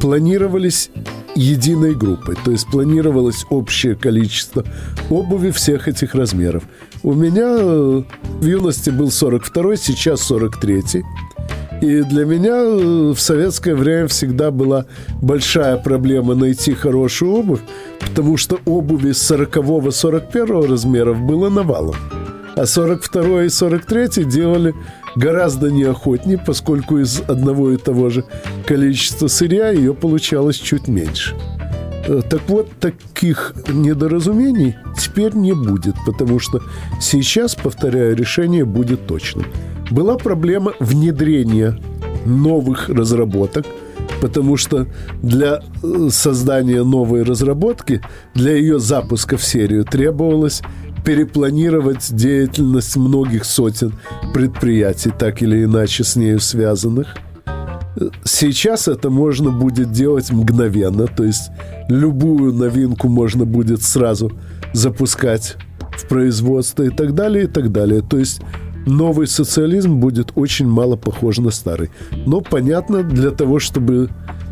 планировались 0.00 0.90
единой 1.36 1.94
группой. 1.94 2.36
То 2.44 2.50
есть 2.50 2.66
планировалось 2.68 3.44
общее 3.50 3.94
количество 3.94 4.64
обуви 5.10 5.50
всех 5.50 5.88
этих 5.88 6.14
размеров. 6.14 6.64
У 7.02 7.12
меня 7.12 7.56
э, 7.58 8.02
в 8.40 8.44
юности 8.44 8.90
был 8.90 9.10
42 9.10 9.76
сейчас 9.76 10.22
43 10.22 11.04
и 11.82 12.02
для 12.02 12.24
меня 12.24 12.54
э, 12.54 13.12
в 13.14 13.18
советское 13.18 13.74
время 13.74 14.08
всегда 14.08 14.50
была 14.50 14.86
большая 15.20 15.76
проблема 15.76 16.34
найти 16.34 16.72
хорошую 16.72 17.32
обувь, 17.32 17.60
потому 18.00 18.36
что 18.36 18.58
обуви 18.64 19.10
40-41 19.10 20.68
размеров 20.68 21.20
было 21.20 21.50
навалом. 21.50 21.96
А 22.56 22.64
42 22.64 23.44
и 23.44 23.48
43 23.50 24.24
делали 24.24 24.74
гораздо 25.16 25.70
неохотнее, 25.70 26.38
поскольку 26.38 26.98
из 26.98 27.20
одного 27.20 27.72
и 27.72 27.76
того 27.76 28.10
же 28.10 28.24
количества 28.66 29.26
сырья 29.26 29.70
ее 29.70 29.94
получалось 29.94 30.56
чуть 30.56 30.88
меньше. 30.88 31.34
Э, 32.06 32.22
так 32.28 32.42
вот, 32.48 32.70
таких 32.78 33.54
недоразумений 33.68 34.76
теперь 34.98 35.34
не 35.34 35.54
будет, 35.54 35.96
потому 36.04 36.38
что 36.38 36.60
сейчас, 37.00 37.54
повторяю, 37.54 38.14
решение 38.14 38.64
будет 38.64 39.06
точным. 39.06 39.46
Была 39.90 40.16
проблема 40.16 40.72
внедрения 40.78 41.78
новых 42.24 42.88
разработок, 42.88 43.66
Потому 44.20 44.56
что 44.56 44.86
для 45.22 45.60
э, 45.82 46.08
создания 46.10 46.82
новой 46.82 47.22
разработки, 47.22 48.00
для 48.34 48.52
ее 48.52 48.78
запуска 48.78 49.36
в 49.36 49.44
серию 49.44 49.84
требовалось 49.84 50.62
перепланировать 51.06 52.12
деятельность 52.12 52.96
многих 52.96 53.44
сотен 53.44 53.94
предприятий, 54.34 55.12
так 55.16 55.40
или 55.40 55.62
иначе 55.62 56.02
с 56.02 56.16
нею 56.16 56.40
связанных. 56.40 57.14
Сейчас 58.24 58.88
это 58.88 59.08
можно 59.08 59.52
будет 59.52 59.92
делать 59.92 60.30
мгновенно, 60.32 61.06
то 61.06 61.22
есть 61.22 61.50
любую 61.88 62.52
новинку 62.52 63.08
можно 63.08 63.44
будет 63.44 63.82
сразу 63.82 64.32
запускать 64.72 65.56
в 65.96 66.08
производство 66.08 66.82
и 66.82 66.90
так 66.90 67.14
далее, 67.14 67.44
и 67.44 67.46
так 67.46 67.70
далее. 67.70 68.02
То 68.02 68.18
есть 68.18 68.40
новый 68.84 69.28
социализм 69.28 70.00
будет 70.00 70.32
очень 70.34 70.66
мало 70.66 70.96
похож 70.96 71.38
на 71.38 71.52
старый. 71.52 71.90
Но, 72.26 72.40
понятно, 72.40 73.04
для 73.04 73.30
того, 73.30 73.60
чтобы 73.60 74.10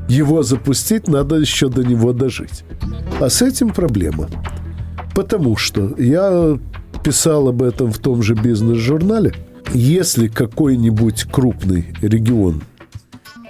его 0.08 0.44
запустить, 0.44 1.08
надо 1.08 1.34
еще 1.34 1.68
до 1.68 1.82
него 1.82 2.12
дожить. 2.12 2.62
А 3.20 3.28
с 3.28 3.42
этим 3.42 3.70
проблема. 3.70 4.28
Потому 5.14 5.56
что 5.56 5.94
я 5.98 6.58
писал 7.02 7.48
об 7.48 7.62
этом 7.62 7.92
в 7.92 7.98
том 7.98 8.22
же 8.22 8.34
бизнес-журнале. 8.34 9.34
Если 9.72 10.28
какой-нибудь 10.28 11.24
крупный 11.30 11.94
регион 12.00 12.62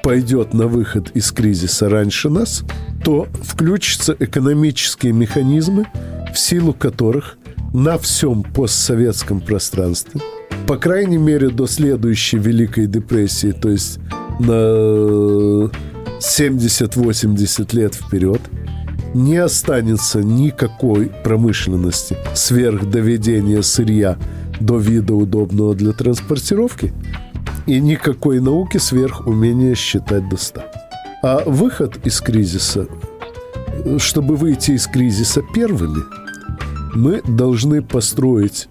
пойдет 0.03 0.53
на 0.55 0.67
выход 0.67 1.11
из 1.15 1.33
кризиса 1.33 1.89
раньше 1.89 2.29
нас, 2.29 2.63
то 3.05 3.27
включатся 3.43 4.15
экономические 4.19 5.13
механизмы, 5.13 5.87
в 6.33 6.39
силу 6.39 6.75
которых 6.75 7.39
на 7.73 7.99
всем 7.99 8.43
постсоветском 8.43 9.41
пространстве, 9.41 10.21
по 10.67 10.77
крайней 10.77 11.19
мере 11.19 11.49
до 11.49 11.67
следующей 11.67 12.39
Великой 12.39 12.87
депрессии, 12.87 13.53
то 13.53 13.69
есть 13.71 13.99
на 14.39 15.71
70-80 16.21 17.77
лет 17.77 17.95
вперед, 17.95 18.41
не 19.15 19.37
останется 19.37 20.23
никакой 20.23 21.07
промышленности 21.07 22.17
сверх 22.35 22.91
доведения 22.91 23.63
сырья 23.63 24.19
до 24.61 24.79
вида 24.79 25.15
удобного 25.15 25.75
для 25.75 25.93
транспортировки 25.93 26.93
и 27.67 27.81
никакой 27.81 28.41
науки 28.41 28.79
сверх 28.79 29.27
умения 29.27 29.75
считать 29.75 30.29
до 30.29 30.37
100. 30.37 30.63
А 31.23 31.43
выход 31.47 32.05
из 32.05 32.21
кризиса, 32.21 32.87
чтобы 33.99 34.37
выйти 34.37 34.73
из 34.73 34.87
кризиса 34.87 35.43
первыми, 35.55 36.03
мы 36.95 37.23
должны 37.23 37.83
построить 37.83 38.69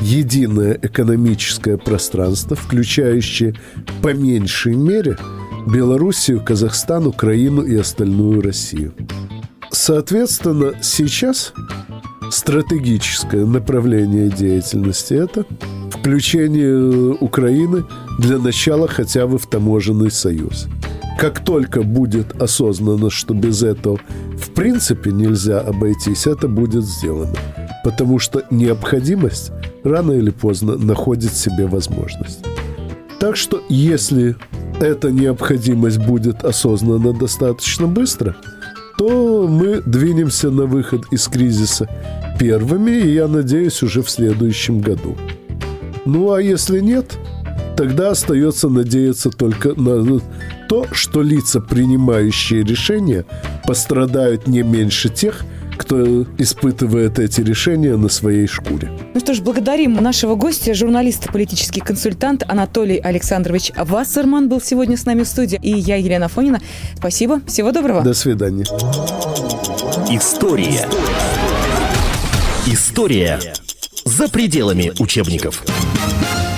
единое 0.00 0.78
экономическое 0.80 1.76
пространство, 1.76 2.56
включающее 2.56 3.54
по 4.02 4.14
меньшей 4.14 4.74
мере 4.74 5.16
Белоруссию, 5.66 6.42
Казахстан, 6.42 7.06
Украину 7.06 7.62
и 7.62 7.76
остальную 7.76 8.40
Россию. 8.40 8.94
Соответственно, 9.72 10.74
сейчас 10.82 11.52
стратегическое 12.30 13.46
направление 13.46 14.28
деятельности– 14.28 15.14
это 15.14 15.46
включение 15.90 17.14
Украины 17.20 17.84
для 18.18 18.38
начала 18.38 18.88
хотя 18.88 19.26
бы 19.26 19.38
в 19.38 19.46
таможенный 19.46 20.10
союз. 20.10 20.66
Как 21.18 21.44
только 21.44 21.82
будет 21.82 22.40
осознано, 22.40 23.10
что 23.10 23.34
без 23.34 23.62
этого 23.62 24.00
в 24.36 24.50
принципе 24.50 25.12
нельзя 25.12 25.60
обойтись, 25.60 26.26
это 26.26 26.48
будет 26.48 26.84
сделано. 26.84 27.36
Потому 27.84 28.18
что 28.18 28.42
необходимость 28.50 29.52
рано 29.84 30.12
или 30.12 30.30
поздно 30.30 30.76
находит 30.76 31.34
себе 31.34 31.66
возможность. 31.66 32.40
Так 33.18 33.36
что 33.36 33.62
если 33.68 34.36
эта 34.80 35.10
необходимость 35.10 35.98
будет 35.98 36.42
осознана 36.42 37.12
достаточно 37.12 37.86
быстро, 37.86 38.34
то 39.00 39.48
мы 39.48 39.80
двинемся 39.80 40.50
на 40.50 40.66
выход 40.66 41.06
из 41.10 41.26
кризиса 41.26 41.88
первыми, 42.38 42.90
и 42.90 43.14
я 43.14 43.28
надеюсь, 43.28 43.82
уже 43.82 44.02
в 44.02 44.10
следующем 44.10 44.80
году. 44.80 45.16
Ну 46.04 46.34
а 46.34 46.42
если 46.42 46.80
нет, 46.80 47.16
тогда 47.78 48.10
остается 48.10 48.68
надеяться 48.68 49.30
только 49.30 49.72
на 49.80 50.20
то, 50.68 50.86
что 50.92 51.22
лица, 51.22 51.62
принимающие 51.62 52.62
решения, 52.62 53.24
пострадают 53.66 54.46
не 54.46 54.62
меньше 54.62 55.08
тех, 55.08 55.46
кто 55.80 56.26
испытывает 56.36 57.18
эти 57.18 57.40
решения 57.40 57.96
на 57.96 58.10
своей 58.10 58.46
шкуре. 58.46 58.92
Ну 59.14 59.20
что 59.20 59.32
ж, 59.32 59.40
благодарим 59.40 59.94
нашего 59.94 60.34
гостя, 60.34 60.74
журналист, 60.74 61.32
политический 61.32 61.80
консультант 61.80 62.42
Анатолий 62.46 62.98
Александрович 62.98 63.72
Вассерман 63.74 64.50
был 64.50 64.60
сегодня 64.60 64.98
с 64.98 65.06
нами 65.06 65.22
в 65.22 65.28
студии. 65.28 65.58
И 65.62 65.70
я, 65.70 65.96
Елена 65.96 66.28
Фонина. 66.28 66.60
Спасибо. 66.96 67.40
Всего 67.46 67.72
доброго. 67.72 68.02
До 68.02 68.12
свидания. 68.12 68.64
История. 70.10 70.86
История 72.66 73.40
за 74.04 74.28
пределами 74.28 74.92
учебников. 74.98 75.64